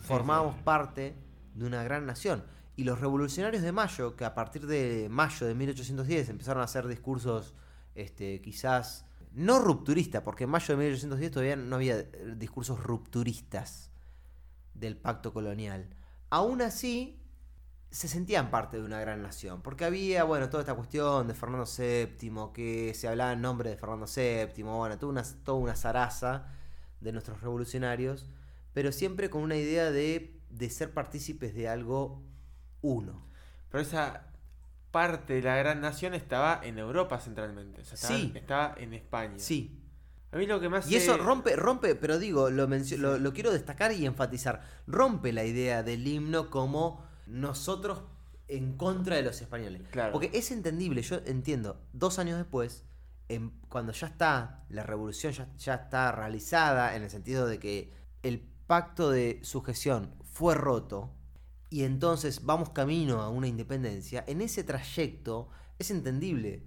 formábamos 0.02 0.56
parte 0.64 1.16
de 1.54 1.66
una 1.66 1.84
gran 1.84 2.06
nación. 2.06 2.44
Y 2.78 2.86
los 2.86 3.02
revolucionarios 3.02 3.62
de 3.62 3.74
Mayo, 3.74 4.16
que 4.16 4.24
a 4.24 4.34
partir 4.34 4.66
de 4.66 5.08
mayo 5.12 5.46
de 5.46 5.54
1810 5.54 6.30
empezaron 6.30 6.62
a 6.62 6.64
hacer 6.64 6.88
discursos 6.88 7.54
este, 8.02 8.42
quizás 8.42 9.06
no 9.32 9.60
rupturistas, 9.60 10.24
porque 10.24 10.46
en 10.46 10.50
mayo 10.50 10.76
de 10.76 10.84
1810 10.84 11.32
todavía 11.32 11.56
no 11.56 11.76
había 11.76 12.00
eh, 12.00 12.34
discursos 12.36 12.82
rupturistas 12.82 13.92
del 14.74 14.98
pacto 14.98 15.34
colonial. 15.34 15.96
Aún 16.30 16.62
así, 16.62 17.20
se 17.92 18.08
sentían 18.08 18.52
parte 18.52 18.78
de 18.78 18.84
una 18.84 19.00
gran 19.00 19.22
nación, 19.22 19.62
porque 19.62 19.86
había, 19.86 20.24
bueno, 20.24 20.50
toda 20.50 20.62
esta 20.62 20.76
cuestión 20.76 21.28
de 21.28 21.34
Fernando 21.34 21.66
VII, 21.66 22.54
que 22.54 22.94
se 22.94 23.08
hablaba 23.08 23.34
en 23.34 23.42
nombre 23.42 23.70
de 23.70 23.78
Fernando 23.78 24.06
VII, 24.06 24.64
bueno, 24.64 24.98
toda 24.98 25.12
una, 25.12 25.24
toda 25.24 25.58
una 25.58 25.76
zaraza 25.76 26.48
de 27.02 27.12
nuestros 27.12 27.42
revolucionarios, 27.42 28.28
pero 28.74 28.92
siempre 28.92 29.30
con 29.30 29.42
una 29.42 29.56
idea 29.56 29.92
de, 29.92 30.40
de 30.50 30.70
ser 30.70 30.94
partícipes 30.94 31.56
de 31.56 31.68
algo 31.68 32.22
uno. 32.82 33.26
Pero 33.70 33.82
esa 33.82 34.29
parte 34.92 35.34
de 35.34 35.42
la 35.44 35.56
gran 35.58 35.82
nación 35.82 36.14
estaba 36.14 36.60
en 36.64 36.80
Europa 36.80 37.20
centralmente. 37.20 37.82
O 37.82 37.86
sea, 37.86 37.96
estaba, 37.96 38.16
Sí. 38.20 38.32
estaba 38.36 38.76
en 38.78 38.94
España. 38.94 39.36
Sí. 39.38 39.76
A 40.32 40.38
mí 40.38 40.46
lo 40.46 40.60
que 40.60 40.70
más 40.70 40.90
Y 40.90 40.96
eso 40.96 41.18
rompe, 41.18 41.56
rompe, 41.56 41.96
pero 41.96 42.20
digo, 42.20 42.50
lo, 42.52 42.68
mencio- 42.68 42.98
lo, 42.98 43.18
lo 43.18 43.34
quiero 43.34 43.52
destacar 43.52 43.92
y 43.94 44.06
enfatizar, 44.06 44.62
rompe 44.86 45.34
la 45.34 45.44
idea 45.44 45.82
del 45.82 46.06
himno 46.08 46.50
como 46.52 47.04
nosotros 47.26 48.04
en 48.48 48.78
contra 48.78 49.16
de 49.16 49.24
los 49.24 49.42
españoles. 49.42 49.84
Claro. 49.92 50.12
Porque 50.12 50.30
es 50.34 50.52
entendible, 50.52 51.02
yo 51.02 51.18
entiendo, 51.26 51.82
dos 51.94 52.20
años 52.20 52.38
después, 52.38 52.84
en- 53.28 53.52
cuando 53.70 53.92
ya 53.92 54.08
está, 54.08 54.66
la 54.70 54.84
revolución 54.84 55.34
ya, 55.34 55.48
ya 55.58 55.76
está 55.76 56.12
realizada, 56.12 56.96
en 56.96 57.04
el 57.04 57.10
sentido 57.10 57.48
de 57.48 57.60
que 57.60 57.94
el 58.24 58.40
pacto 58.68 59.10
de 59.12 59.40
sujeción 59.44 60.14
fue 60.24 60.54
roto, 60.56 61.12
y 61.70 61.84
entonces 61.84 62.46
vamos 62.46 62.70
camino 62.72 63.22
a 63.22 63.30
una 63.30 63.48
independencia, 63.48 64.24
en 64.28 64.42
ese 64.42 64.64
trayecto 64.64 65.50
es 65.78 65.92
entendible 65.92 66.64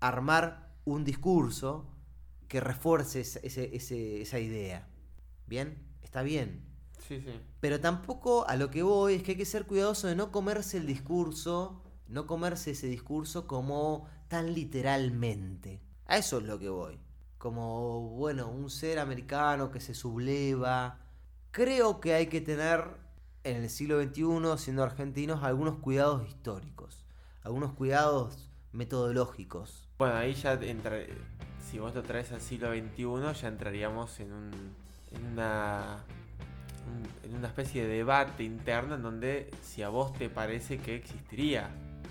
armar 0.00 0.74
un 0.84 1.04
discurso 1.04 1.86
que 2.48 2.60
refuerce 2.60 3.20
ese- 3.20 3.40
ese- 3.46 3.76
ese- 3.76 4.22
esa 4.22 4.38
idea. 4.38 4.88
¿Bien? 5.46 5.78
Está 6.02 6.22
bien. 6.22 6.64
Sí, 7.06 7.20
sí. 7.20 7.32
Pero 7.60 7.80
tampoco 7.80 8.46
a 8.48 8.56
lo 8.56 8.70
que 8.70 8.82
voy 8.82 9.14
es 9.14 9.22
que 9.22 9.32
hay 9.32 9.36
que 9.36 9.44
ser 9.44 9.66
cuidadoso 9.66 10.08
de 10.08 10.16
no 10.16 10.30
comerse 10.32 10.78
el 10.78 10.86
discurso, 10.86 11.82
no 12.06 12.26
comerse 12.26 12.70
ese 12.72 12.86
discurso 12.86 13.46
como 13.46 14.06
tan 14.28 14.54
literalmente. 14.54 15.80
A 16.06 16.16
eso 16.18 16.38
es 16.38 16.44
lo 16.44 16.58
que 16.58 16.68
voy. 16.68 16.98
Como, 17.38 18.10
bueno, 18.10 18.48
un 18.50 18.70
ser 18.70 18.98
americano 18.98 19.70
que 19.70 19.80
se 19.80 19.94
subleva. 19.94 21.00
Creo 21.50 22.00
que 22.00 22.14
hay 22.14 22.26
que 22.28 22.40
tener 22.40 22.96
en 23.44 23.62
el 23.62 23.70
siglo 23.70 24.00
XXI, 24.02 24.58
siendo 24.62 24.82
argentinos, 24.82 25.42
algunos 25.42 25.76
cuidados 25.78 26.26
históricos, 26.28 27.04
algunos 27.42 27.72
cuidados 27.72 28.50
metodológicos. 28.72 29.88
Bueno, 29.98 30.16
ahí 30.16 30.34
ya 30.34 30.52
entra. 30.54 30.96
Si 31.70 31.78
vos 31.78 31.94
lo 31.94 32.02
traes 32.02 32.32
al 32.32 32.40
siglo 32.40 32.70
XXI, 32.72 33.40
ya 33.40 33.48
entraríamos 33.48 34.20
en 34.20 34.32
un. 34.32 34.50
en 35.12 35.26
una. 35.32 36.04
un- 36.86 37.28
en 37.30 37.36
una 37.36 37.48
especie 37.48 37.82
de 37.86 37.96
debate 37.96 38.44
interno 38.44 38.94
en 38.94 39.02
donde 39.02 39.50
si 39.62 39.82
a 39.82 39.88
vos 39.90 40.12
te 40.14 40.30
parece 40.30 40.78
que 40.78 40.94
existiría 40.96 41.68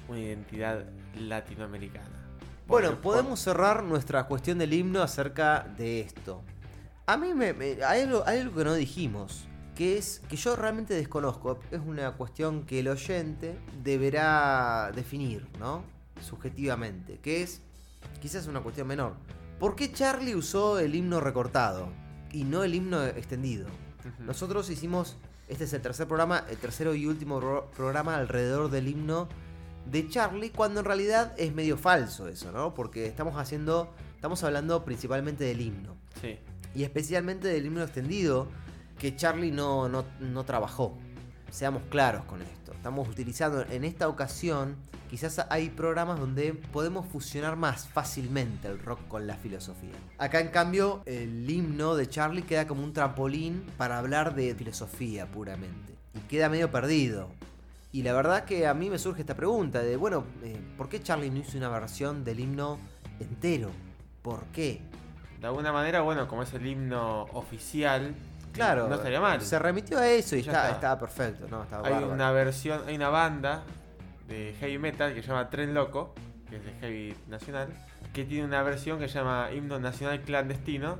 una 0.07 0.19
identidad 0.19 0.85
latinoamericana. 1.19 2.27
Bueno, 2.67 2.99
podemos 3.01 3.39
cerrar 3.39 3.83
nuestra 3.83 4.25
cuestión 4.25 4.57
del 4.59 4.73
himno 4.73 5.01
acerca 5.01 5.65
de 5.77 6.01
esto. 6.01 6.43
A 7.05 7.17
mí 7.17 7.33
me, 7.33 7.53
me- 7.53 7.83
hay, 7.83 8.01
algo, 8.01 8.23
hay 8.25 8.39
algo 8.41 8.55
que 8.57 8.63
no 8.65 8.73
dijimos, 8.75 9.47
que 9.77 9.97
es 9.97 10.21
que 10.27 10.35
yo 10.35 10.55
realmente 10.55 10.95
desconozco. 10.95 11.59
Es 11.71 11.79
una 11.85 12.11
cuestión 12.13 12.65
que 12.65 12.79
el 12.79 12.87
oyente 12.87 13.57
deberá 13.83 14.91
definir, 14.95 15.47
¿no? 15.59 15.83
Subjetivamente, 16.19 17.19
que 17.21 17.43
es 17.43 17.61
quizás 18.19 18.47
una 18.47 18.61
cuestión 18.61 18.87
menor. 18.87 19.13
¿Por 19.59 19.75
qué 19.75 19.91
Charlie 19.91 20.35
usó 20.35 20.79
el 20.79 20.95
himno 20.95 21.19
recortado 21.19 21.89
y 22.31 22.43
no 22.43 22.63
el 22.63 22.73
himno 22.73 23.05
extendido? 23.05 23.67
Nosotros 24.19 24.69
hicimos, 24.69 25.17
este 25.47 25.65
es 25.65 25.73
el 25.73 25.81
tercer 25.81 26.07
programa, 26.07 26.43
el 26.49 26.57
tercero 26.57 26.95
y 26.95 27.05
último 27.05 27.39
pro- 27.39 27.69
programa 27.75 28.15
alrededor 28.17 28.71
del 28.71 28.87
himno 28.87 29.27
de 29.85 30.09
Charlie, 30.09 30.49
cuando 30.49 30.79
en 30.79 30.85
realidad 30.85 31.33
es 31.37 31.53
medio 31.53 31.77
falso 31.77 32.27
eso, 32.27 32.51
¿no? 32.51 32.73
Porque 32.73 33.05
estamos 33.05 33.35
haciendo, 33.37 33.93
estamos 34.15 34.43
hablando 34.43 34.83
principalmente 34.83 35.43
del 35.43 35.61
himno. 35.61 35.95
Sí. 36.21 36.39
Y 36.75 36.83
especialmente 36.83 37.47
del 37.47 37.65
himno 37.65 37.83
extendido, 37.83 38.47
que 38.97 39.15
Charlie 39.15 39.51
no, 39.51 39.87
no, 39.89 40.05
no 40.19 40.43
trabajó. 40.43 40.97
Seamos 41.49 41.83
claros 41.89 42.25
con 42.25 42.41
esto. 42.41 42.73
Estamos 42.73 43.07
utilizando 43.07 43.61
en 43.61 43.83
esta 43.83 44.07
ocasión, 44.07 44.75
quizás 45.09 45.45
hay 45.49 45.69
programas 45.69 46.19
donde 46.19 46.53
podemos 46.53 47.05
fusionar 47.05 47.55
más 47.55 47.87
fácilmente 47.87 48.67
el 48.67 48.79
rock 48.79 49.07
con 49.07 49.27
la 49.27 49.35
filosofía. 49.35 49.93
Acá 50.17 50.39
en 50.39 50.49
cambio, 50.49 51.01
el 51.05 51.49
himno 51.49 51.95
de 51.95 52.07
Charlie 52.07 52.43
queda 52.43 52.67
como 52.67 52.83
un 52.83 52.93
trampolín 52.93 53.65
para 53.77 53.97
hablar 53.97 54.35
de 54.35 54.53
filosofía 54.55 55.25
puramente. 55.25 55.95
Y 56.13 56.19
queda 56.21 56.49
medio 56.49 56.71
perdido. 56.71 57.29
Y 57.91 58.03
la 58.03 58.13
verdad 58.13 58.45
que 58.45 58.67
a 58.67 58.73
mí 58.73 58.89
me 58.89 58.99
surge 58.99 59.21
esta 59.21 59.35
pregunta 59.35 59.79
de, 59.79 59.95
bueno, 59.95 60.25
eh, 60.43 60.59
¿por 60.77 60.89
qué 60.89 61.01
Charlie 61.01 61.31
no 61.31 61.39
hizo 61.39 61.57
una 61.57 61.69
versión 61.69 62.23
del 62.23 62.39
himno 62.39 62.77
entero? 63.19 63.71
¿Por 64.21 64.43
qué? 64.47 64.81
De 65.39 65.47
alguna 65.47 65.71
manera, 65.71 66.01
bueno, 66.01 66.27
como 66.27 66.43
es 66.43 66.53
el 66.53 66.65
himno 66.65 67.23
oficial, 67.33 68.13
Claro, 68.57 68.87
no 68.89 68.95
estaría 68.95 69.21
mal. 69.21 69.41
Se 69.41 69.57
remitió 69.59 69.97
a 69.99 70.07
eso 70.09 70.35
y 70.35 70.41
Ya 70.41 70.51
está, 70.51 70.63
está. 70.65 70.75
estaba 70.75 70.99
perfecto, 70.99 71.47
¿no? 71.49 71.63
Estaba 71.63 71.87
Hay 71.87 71.93
bárbaro. 71.93 72.13
una 72.13 72.31
versión, 72.31 72.81
hay 72.87 72.95
una 72.95 73.09
banda 73.09 73.63
de 74.27 74.53
heavy 74.59 74.77
metal 74.77 75.13
que 75.13 75.21
se 75.21 75.29
llama 75.29 75.49
Tren 75.49 75.73
Loco, 75.73 76.13
que 76.49 76.57
es 76.57 76.65
de 76.65 76.71
heavy 76.81 77.15
nacional, 77.29 77.69
que 78.13 78.25
tiene 78.25 78.45
una 78.45 78.61
versión 78.63 78.99
que 78.99 79.07
se 79.07 79.19
llama 79.19 79.49
Himno 79.53 79.79
Nacional 79.79 80.19
Clandestino, 80.21 80.97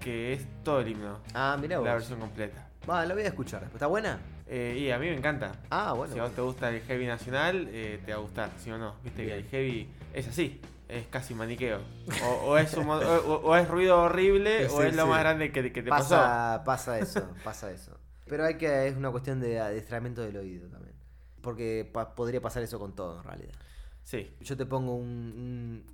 que 0.00 0.32
es 0.32 0.46
todo 0.64 0.80
el 0.80 0.88
himno, 0.88 1.18
Ah, 1.34 1.58
mira 1.60 1.78
vos. 1.78 1.86
la 1.86 1.92
versión 1.94 2.18
completa. 2.20 2.66
Va, 2.88 3.04
la 3.04 3.12
voy 3.14 3.24
a 3.24 3.26
escuchar. 3.26 3.64
¿Está 3.74 3.86
buena? 3.86 4.18
Eh, 4.46 4.76
y 4.80 4.90
a 4.90 4.98
mí 4.98 5.06
me 5.06 5.14
encanta. 5.16 5.52
Ah, 5.70 5.92
bueno. 5.92 6.12
si 6.14 6.18
a 6.18 6.22
vos 6.22 6.32
te 6.32 6.40
gusta 6.40 6.70
el 6.70 6.80
heavy 6.80 7.06
nacional, 7.06 7.68
eh, 7.70 8.00
te 8.04 8.12
va 8.12 8.18
a 8.18 8.22
gustar, 8.22 8.50
si 8.58 8.70
o 8.70 8.78
no. 8.78 8.94
Viste 9.04 9.26
que 9.26 9.34
el 9.36 9.44
heavy 9.44 9.88
es 10.14 10.26
así, 10.26 10.60
es 10.90 11.06
casi 11.08 11.34
maniqueo. 11.34 11.80
O, 12.24 12.50
o 12.50 12.58
es, 12.58 12.74
un 12.74 12.88
o, 12.88 12.94
o 12.98 13.56
es 13.56 13.68
ruido 13.68 14.02
horrible 14.02 14.66
o 14.66 14.80
Sí, 14.82 14.88
es 14.88 14.96
lo 14.96 15.04
sí. 15.04 15.08
más 15.08 15.20
grande 15.20 15.52
que, 15.52 15.72
que 15.72 15.82
te 15.82 15.88
pasó. 15.88 16.16
pasa, 16.16 16.62
pasa 16.64 16.98
eso, 16.98 17.28
pasa 17.44 17.70
eso. 17.70 17.96
Pero 18.26 18.44
hay 18.44 18.56
que, 18.56 18.86
es 18.86 18.96
una 18.96 19.10
cuestión 19.10 19.40
de 19.40 19.58
adiestramiento 19.60 20.22
del 20.22 20.36
oído 20.36 20.68
también. 20.68 20.94
Porque 21.42 21.88
pa- 21.92 22.14
podría 22.14 22.40
pasar 22.40 22.62
eso 22.62 22.78
con 22.78 22.94
todo 22.94 23.18
en 23.18 23.24
realidad. 23.24 23.54
Sí, 24.02 24.30
Yo 24.40 24.56
te 24.56 24.66
pongo 24.66 24.94
un, 24.94 25.06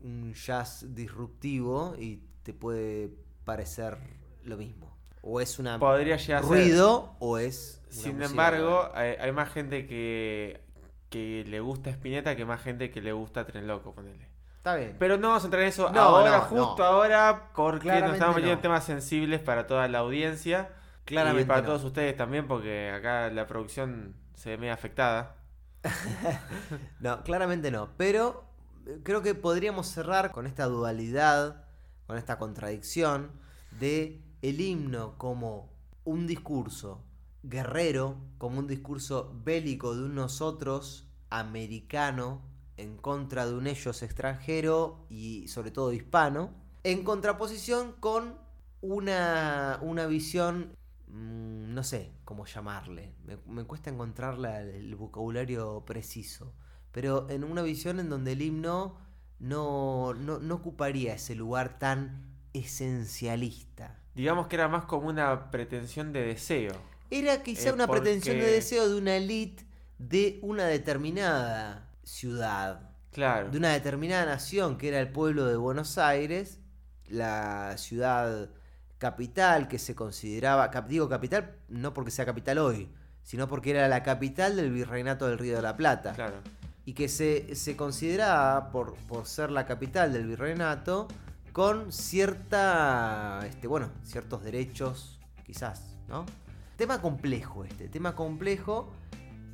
un- 0.03 0.11
un 0.11 0.35
jazz 0.35 0.85
disruptivo 0.95 1.95
y 1.99 2.23
te 2.43 2.53
puede 2.53 3.11
parecer 3.45 3.97
lo 4.45 4.57
mismo. 4.57 4.95
O 5.23 5.41
es 5.41 5.59
una 5.59 5.79
podría 5.79 6.17
llegar 6.17 6.43
a 6.45 6.47
ser. 6.47 6.57
ruido 6.57 7.17
o 7.19 7.39
es. 7.39 7.81
una 7.91 7.93
Sin 8.03 8.23
embargo, 8.23 8.91
hay, 8.95 9.11
hay 9.19 9.33
más 9.33 9.51
gente 9.53 9.87
que, 9.87 10.61
que 11.11 11.45
le 11.47 11.61
gusta 11.61 11.91
Spinetta 11.91 12.37
que 12.37 12.45
más 12.45 12.63
gente 12.63 12.91
que 12.91 13.01
le 13.01 13.13
gusta 13.13 13.45
Tren 13.47 13.67
Loco, 13.67 13.93
ponele. 13.95 14.29
Está 14.67 14.75
bien. 14.79 14.97
Pero 14.99 15.17
no 15.17 15.29
vamos 15.29 15.45
a 15.45 15.47
entrar 15.47 15.63
en 15.63 15.69
eso 15.69 15.93
No, 15.93 16.01
ahora, 16.01 16.39
no, 16.39 16.45
justo 16.47 16.79
no. 16.79 16.85
ahora, 16.85 17.53
porque 17.55 17.83
Claramente 17.83 18.09
nos 18.09 18.15
estamos 18.15 18.35
metiendo 18.35 18.55
en 18.55 18.63
temas 18.63 18.83
sensibles 18.83 19.41
para 19.41 19.69
toda 19.69 19.87
la 19.87 19.99
audiencia. 19.99 20.71
Claramente 21.05 21.43
Y 21.43 21.45
para 21.45 21.65
todos 21.65 21.85
ustedes 21.85 22.17
también, 22.17 22.49
porque 22.49 22.91
acá 22.91 23.31
la 23.31 23.47
producción 23.47 24.17
se 24.35 24.51
ve 24.51 24.59
medio 24.59 24.73
afectada. 24.73 25.37
No, 26.99 27.23
claramente 27.23 27.71
no. 27.71 27.91
Pero 27.97 28.43
eh, 28.89 28.99
creo 29.05 29.23
que 29.23 29.37
podríamos 29.37 29.87
cerrar 29.87 30.33
con 30.33 30.49
esta 30.49 30.65
dualidad, 30.65 31.65
con 32.09 32.19
esta 32.19 32.37
contradicción 32.37 33.31
de 33.79 34.21
el 34.43 34.61
himno 34.61 35.17
como 35.17 35.71
un 36.03 36.27
discurso 36.27 37.05
guerrero, 37.45 38.17
como 38.39 38.59
un 38.59 38.67
discurso 38.67 39.33
bélico 39.45 39.95
de 39.95 40.07
un 40.07 40.17
nosotros 40.17 41.09
americano 41.31 42.56
en 42.77 42.97
contra 42.99 43.47
de 43.47 43.55
un 43.55 43.67
ellos 43.67 44.03
extranjero 44.03 45.07
y 45.09 45.49
sobre 45.49 45.71
todo 45.71 45.93
hispano, 45.93 46.51
en 46.85 47.05
contraposición 47.05 47.93
con 48.01 48.37
una, 48.81 49.79
una 49.83 50.07
visión, 50.07 50.77
mm, 51.09 51.75
no 51.75 51.83
sé 51.83 52.13
cómo 52.25 52.47
llamarle, 52.47 53.15
me, 53.25 53.37
me 53.49 53.65
cuesta 53.65 53.91
encontrar 53.91 54.39
la- 54.39 54.61
el 54.63 54.95
vocabulario 54.97 55.85
preciso, 55.87 56.53
pero 56.93 57.29
en 57.31 57.45
una 57.45 57.63
visión 57.63 57.99
en 58.01 58.09
donde 58.09 58.33
el 58.33 58.43
himno 58.43 58.99
no, 59.39 60.15
no, 60.15 60.39
no 60.39 60.55
ocuparía 60.55 61.15
ese 61.15 61.35
lugar 61.35 61.79
tan 61.79 62.35
esencialista. 62.53 63.99
Digamos 64.15 64.47
que 64.47 64.57
era 64.57 64.69
más 64.69 64.85
como 64.85 65.09
una 65.09 65.51
pretensión 65.51 66.13
de 66.13 66.23
deseo. 66.23 66.73
Era 67.11 67.43
quizá 67.43 67.69
Eh, 67.71 67.73
una 67.73 67.87
pretensión 67.87 68.37
de 68.39 68.47
deseo 68.53 68.89
de 68.89 68.97
una 68.97 69.17
elite 69.17 69.65
de 69.99 70.39
una 70.43 70.65
determinada 70.67 71.86
ciudad, 72.07 72.91
Claro. 73.13 73.51
de 73.51 73.59
una 73.59 73.73
determinada 73.73 74.25
nación 74.25 74.79
que 74.79 74.89
era 74.89 75.01
el 75.01 75.09
pueblo 75.11 75.47
de 75.47 75.57
Buenos 75.57 75.99
Aires, 75.99 76.61
la 77.09 77.77
ciudad 77.79 78.49
capital 78.99 79.69
que 79.69 79.79
se 79.79 79.95
consideraba, 79.95 80.69
digo 80.89 81.09
capital 81.09 81.57
no 81.69 81.93
porque 81.93 82.11
sea 82.11 82.25
capital 82.25 82.59
hoy, 82.59 82.89
sino 83.23 83.49
porque 83.49 83.71
era 83.71 83.89
la 83.89 84.03
capital 84.03 84.55
del 84.57 84.71
virreinato 84.71 85.27
del 85.27 85.39
Río 85.39 85.57
de 85.57 85.63
la 85.63 85.77
Plata. 85.77 86.13
Claro. 86.13 86.37
Y 86.85 86.93
que 86.93 87.09
se, 87.09 87.57
se 87.57 87.77
consideraba, 87.77 88.71
por, 88.71 88.95
por 89.09 89.27
ser 89.27 89.51
la 89.51 89.67
capital 89.67 90.13
del 90.13 90.27
virreinato, 90.29 91.09
con 91.53 91.91
cierta, 91.91 93.41
este, 93.47 93.67
bueno, 93.67 93.91
ciertos 94.05 94.45
derechos, 94.45 95.19
quizás, 95.45 95.97
¿no? 96.09 96.25
Tema 96.77 97.01
complejo 97.01 97.65
este, 97.65 97.89
tema 97.89 98.15
complejo 98.15 98.93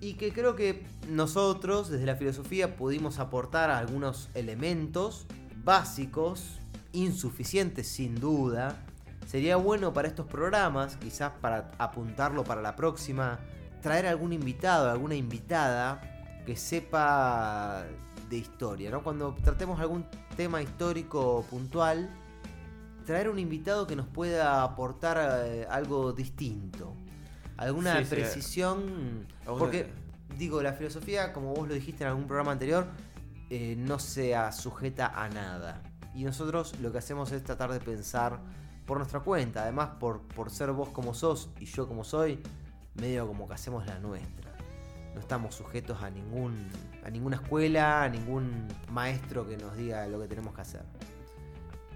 y 0.02 0.14
que 0.14 0.32
creo 0.32 0.56
que 0.56 0.82
nosotros 1.08 1.88
desde 1.88 2.06
la 2.06 2.16
filosofía 2.16 2.76
pudimos 2.76 3.20
aportar 3.20 3.70
algunos 3.70 4.30
elementos 4.34 5.26
básicos, 5.64 6.58
insuficientes 6.92 7.86
sin 7.86 8.16
duda. 8.16 8.84
Sería 9.28 9.54
bueno 9.54 9.92
para 9.92 10.08
estos 10.08 10.26
programas, 10.26 10.96
quizás 10.96 11.30
para 11.40 11.70
apuntarlo 11.78 12.42
para 12.42 12.60
la 12.60 12.74
próxima, 12.74 13.38
traer 13.80 14.08
algún 14.08 14.32
invitado, 14.32 14.90
alguna 14.90 15.14
invitada 15.14 16.00
que 16.44 16.56
sepa 16.56 17.84
de 18.28 18.38
historia, 18.38 18.90
¿no? 18.90 19.04
Cuando 19.04 19.36
tratemos 19.44 19.78
algún 19.78 20.04
tema 20.36 20.60
histórico 20.60 21.46
puntual, 21.48 22.10
traer 23.06 23.28
un 23.28 23.38
invitado 23.38 23.86
que 23.86 23.94
nos 23.94 24.08
pueda 24.08 24.64
aportar 24.64 25.46
eh, 25.46 25.64
algo 25.70 26.12
distinto, 26.12 26.96
alguna 27.62 27.98
Sí, 27.98 28.04
precisión, 28.10 29.26
porque 29.44 29.90
digo, 30.38 30.62
la 30.62 30.72
filosofía, 30.72 31.32
como 31.32 31.54
vos 31.54 31.68
lo 31.68 31.74
dijiste 31.74 32.04
en 32.04 32.08
algún 32.10 32.26
programa 32.26 32.52
anterior, 32.52 32.86
eh, 33.50 33.74
no 33.78 33.98
sea 33.98 34.52
sujeta 34.52 35.06
a 35.08 35.28
nada. 35.28 35.82
Y 36.14 36.24
nosotros 36.24 36.78
lo 36.80 36.92
que 36.92 36.98
hacemos 36.98 37.32
es 37.32 37.42
tratar 37.42 37.72
de 37.72 37.80
pensar 37.80 38.40
por 38.86 38.98
nuestra 38.98 39.20
cuenta, 39.20 39.62
además 39.62 39.90
por, 40.00 40.22
por 40.22 40.50
ser 40.50 40.72
vos 40.72 40.88
como 40.90 41.14
sos 41.14 41.50
y 41.58 41.66
yo 41.66 41.86
como 41.88 42.04
soy, 42.04 42.40
medio 42.94 43.26
como 43.26 43.46
que 43.48 43.54
hacemos 43.54 43.86
la 43.86 43.98
nuestra. 43.98 44.52
No 45.14 45.20
estamos 45.20 45.54
sujetos 45.54 46.02
a 46.02 46.10
ningún 46.10 46.68
a 47.04 47.10
ninguna 47.10 47.36
escuela, 47.36 48.02
a 48.04 48.08
ningún 48.08 48.66
maestro 48.90 49.46
que 49.46 49.56
nos 49.56 49.76
diga 49.76 50.06
lo 50.06 50.20
que 50.20 50.28
tenemos 50.28 50.54
que 50.54 50.60
hacer. 50.62 50.82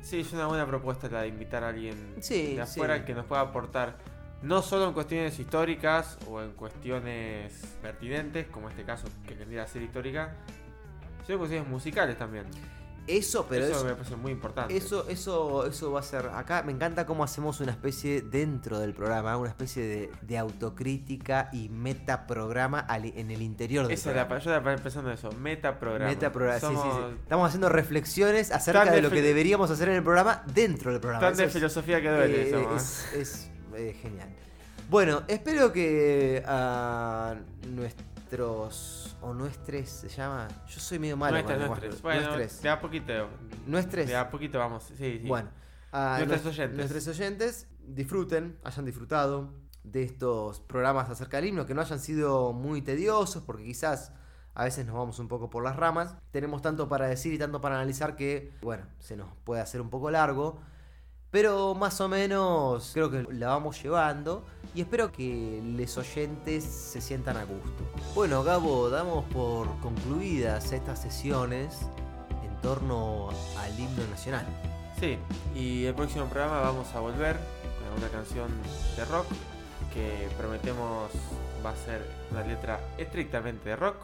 Sí, 0.02 0.20
es 0.20 0.32
una 0.32 0.46
buena 0.46 0.66
propuesta 0.66 1.08
la 1.08 1.22
de 1.22 1.28
invitar 1.28 1.64
a 1.64 1.68
alguien 1.68 2.16
Sí, 2.20 2.54
de 2.54 2.62
afuera 2.62 2.98
sí. 2.98 3.04
que 3.04 3.14
nos 3.14 3.24
pueda 3.26 3.40
aportar 3.42 3.98
no 4.42 4.62
solo 4.62 4.86
en 4.88 4.92
cuestiones 4.92 5.38
históricas 5.38 6.18
o 6.28 6.40
en 6.42 6.52
cuestiones 6.52 7.52
pertinentes, 7.82 8.46
como 8.48 8.68
este 8.68 8.84
caso 8.84 9.06
que 9.26 9.34
quería 9.36 9.66
ser 9.66 9.82
histórica, 9.82 10.34
sino 11.24 11.34
en 11.34 11.38
cuestiones 11.38 11.68
musicales 11.68 12.16
también. 12.18 12.44
Eso, 13.08 13.46
pero 13.48 13.64
eso 13.64 13.76
eso, 13.76 13.84
me 13.84 13.92
parece 13.94 14.16
muy 14.16 14.32
importante. 14.32 14.76
eso, 14.76 15.08
eso, 15.08 15.64
eso 15.66 15.92
va 15.92 16.00
a 16.00 16.02
ser. 16.02 16.26
Acá 16.34 16.64
me 16.64 16.72
encanta 16.72 17.06
cómo 17.06 17.22
hacemos 17.22 17.60
una 17.60 17.70
especie 17.70 18.20
dentro 18.20 18.80
del 18.80 18.94
programa, 18.94 19.36
una 19.36 19.48
especie 19.48 19.84
de, 19.86 20.10
de 20.22 20.38
autocrítica 20.38 21.48
y 21.52 21.68
metaprograma 21.68 22.80
al- 22.80 23.04
en 23.04 23.30
el 23.30 23.42
interior 23.42 23.84
del 23.86 23.94
Esa 23.94 24.10
es 24.10 24.16
la, 24.16 24.26
programa. 24.26 24.44
yo 24.44 24.56
estaba 24.56 24.76
pensando 24.82 25.10
en 25.10 25.14
eso, 25.18 25.30
metaprograma. 25.40 26.10
Metaprograma, 26.10 26.58
sí, 26.58 26.66
sí, 26.66 26.72
sí. 26.74 26.78
Somos 26.80 27.12
Estamos 27.22 27.46
haciendo 27.48 27.68
reflexiones 27.68 28.50
acerca 28.50 28.84
de 28.86 28.90
de 28.96 29.02
lo 29.02 29.10
que 29.10 29.22
deberíamos 29.22 29.70
hacer 29.70 29.88
en 29.88 29.94
el 29.94 30.02
programa 30.02 30.42
dentro 30.52 30.90
del 30.90 31.00
programa. 31.00 31.20
Tan 31.26 31.32
Eso 31.34 31.42
de 31.42 31.46
es- 31.46 31.52
filosofía 31.52 32.02
que 32.02 32.08
duele 32.10 32.48
Eh, 32.48 32.50
somos. 32.50 32.82
es 32.82 33.12
es, 33.14 33.50
eh, 33.76 33.92
genial. 34.00 34.28
Bueno, 34.88 35.22
espero 35.28 35.72
que 35.72 36.42
a 36.46 37.34
nuestros 37.68 39.16
o 39.22 39.32
nuestros 39.34 39.88
se 39.88 40.08
llama. 40.08 40.48
Yo 40.68 40.80
soy 40.80 40.98
medio 40.98 41.16
malo. 41.16 41.32
Nuestras, 41.34 41.58
nuestras. 41.58 41.82
lenguaje. 41.94 42.02
Bueno, 42.02 42.36
Nuestros. 42.36 42.62
de 42.62 42.68
a 42.68 42.80
poquito. 42.80 43.28
Nuestros. 43.66 44.06
De 44.06 44.16
a 44.16 44.30
poquito 44.30 44.58
vamos. 44.58 44.84
Sí, 44.84 44.94
sí. 44.96 45.22
Bueno, 45.26 45.48
a 45.92 46.16
Nuestros 46.18 46.42
nues- 46.44 46.48
oyentes. 46.48 46.76
nuestros 46.76 47.08
oyentes 47.08 47.68
disfruten, 47.86 48.58
hayan 48.64 48.84
disfrutado 48.84 49.52
de 49.84 50.02
estos 50.02 50.60
programas 50.60 51.08
acerca 51.10 51.36
del 51.38 51.46
himno, 51.46 51.66
que 51.66 51.74
no 51.74 51.80
hayan 51.80 52.00
sido 52.00 52.52
muy 52.52 52.82
tediosos, 52.82 53.42
porque 53.44 53.64
quizás 53.64 54.12
a 54.54 54.64
veces 54.64 54.86
nos 54.86 54.96
vamos 54.96 55.18
un 55.18 55.28
poco 55.28 55.48
por 55.50 55.62
las 55.62 55.76
ramas. 55.76 56.16
Tenemos 56.32 56.62
tanto 56.62 56.88
para 56.88 57.06
decir 57.06 57.32
y 57.32 57.38
tanto 57.38 57.60
para 57.60 57.76
analizar 57.76 58.16
que, 58.16 58.52
bueno, 58.62 58.84
se 58.98 59.16
nos 59.16 59.28
puede 59.44 59.60
hacer 59.60 59.80
un 59.80 59.90
poco 59.90 60.10
largo. 60.10 60.58
Pero 61.36 61.74
más 61.74 62.00
o 62.00 62.08
menos 62.08 62.92
creo 62.94 63.10
que 63.10 63.26
la 63.30 63.48
vamos 63.48 63.82
llevando 63.82 64.42
y 64.74 64.80
espero 64.80 65.12
que 65.12 65.62
los 65.62 65.98
oyentes 65.98 66.64
se 66.64 67.02
sientan 67.02 67.36
a 67.36 67.44
gusto. 67.44 67.84
Bueno, 68.14 68.42
Gabo, 68.42 68.88
damos 68.88 69.22
por 69.26 69.68
concluidas 69.80 70.72
estas 70.72 71.02
sesiones 71.02 71.82
en 72.42 72.58
torno 72.62 73.28
al 73.58 73.78
himno 73.78 74.06
nacional. 74.08 74.46
Sí, 74.98 75.18
y 75.54 75.84
el 75.84 75.94
próximo 75.94 76.24
programa 76.24 76.62
vamos 76.62 76.88
a 76.94 77.00
volver 77.00 77.36
con 77.36 78.02
una 78.02 78.10
canción 78.10 78.48
de 78.96 79.04
rock 79.04 79.26
que 79.92 80.30
prometemos 80.38 81.10
va 81.62 81.68
a 81.68 81.76
ser 81.76 82.00
una 82.30 82.44
letra 82.44 82.80
estrictamente 82.96 83.68
de 83.68 83.76
rock 83.76 83.96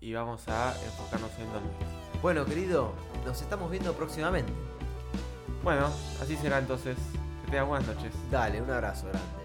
y 0.00 0.14
vamos 0.14 0.48
a 0.48 0.74
enfocarnos 0.82 1.30
en 1.40 1.44
nuestro. 1.50 1.70
Bueno, 2.22 2.46
querido, 2.46 2.94
nos 3.26 3.42
estamos 3.42 3.70
viendo 3.70 3.92
próximamente. 3.92 4.50
Bueno, 5.62 5.86
así 6.22 6.36
será 6.36 6.58
entonces. 6.58 6.96
Que 7.44 7.50
tengan 7.50 7.68
buenas 7.68 7.88
noches. 7.88 8.12
Dale, 8.30 8.62
un 8.62 8.70
abrazo 8.70 9.06
grande. 9.08 9.39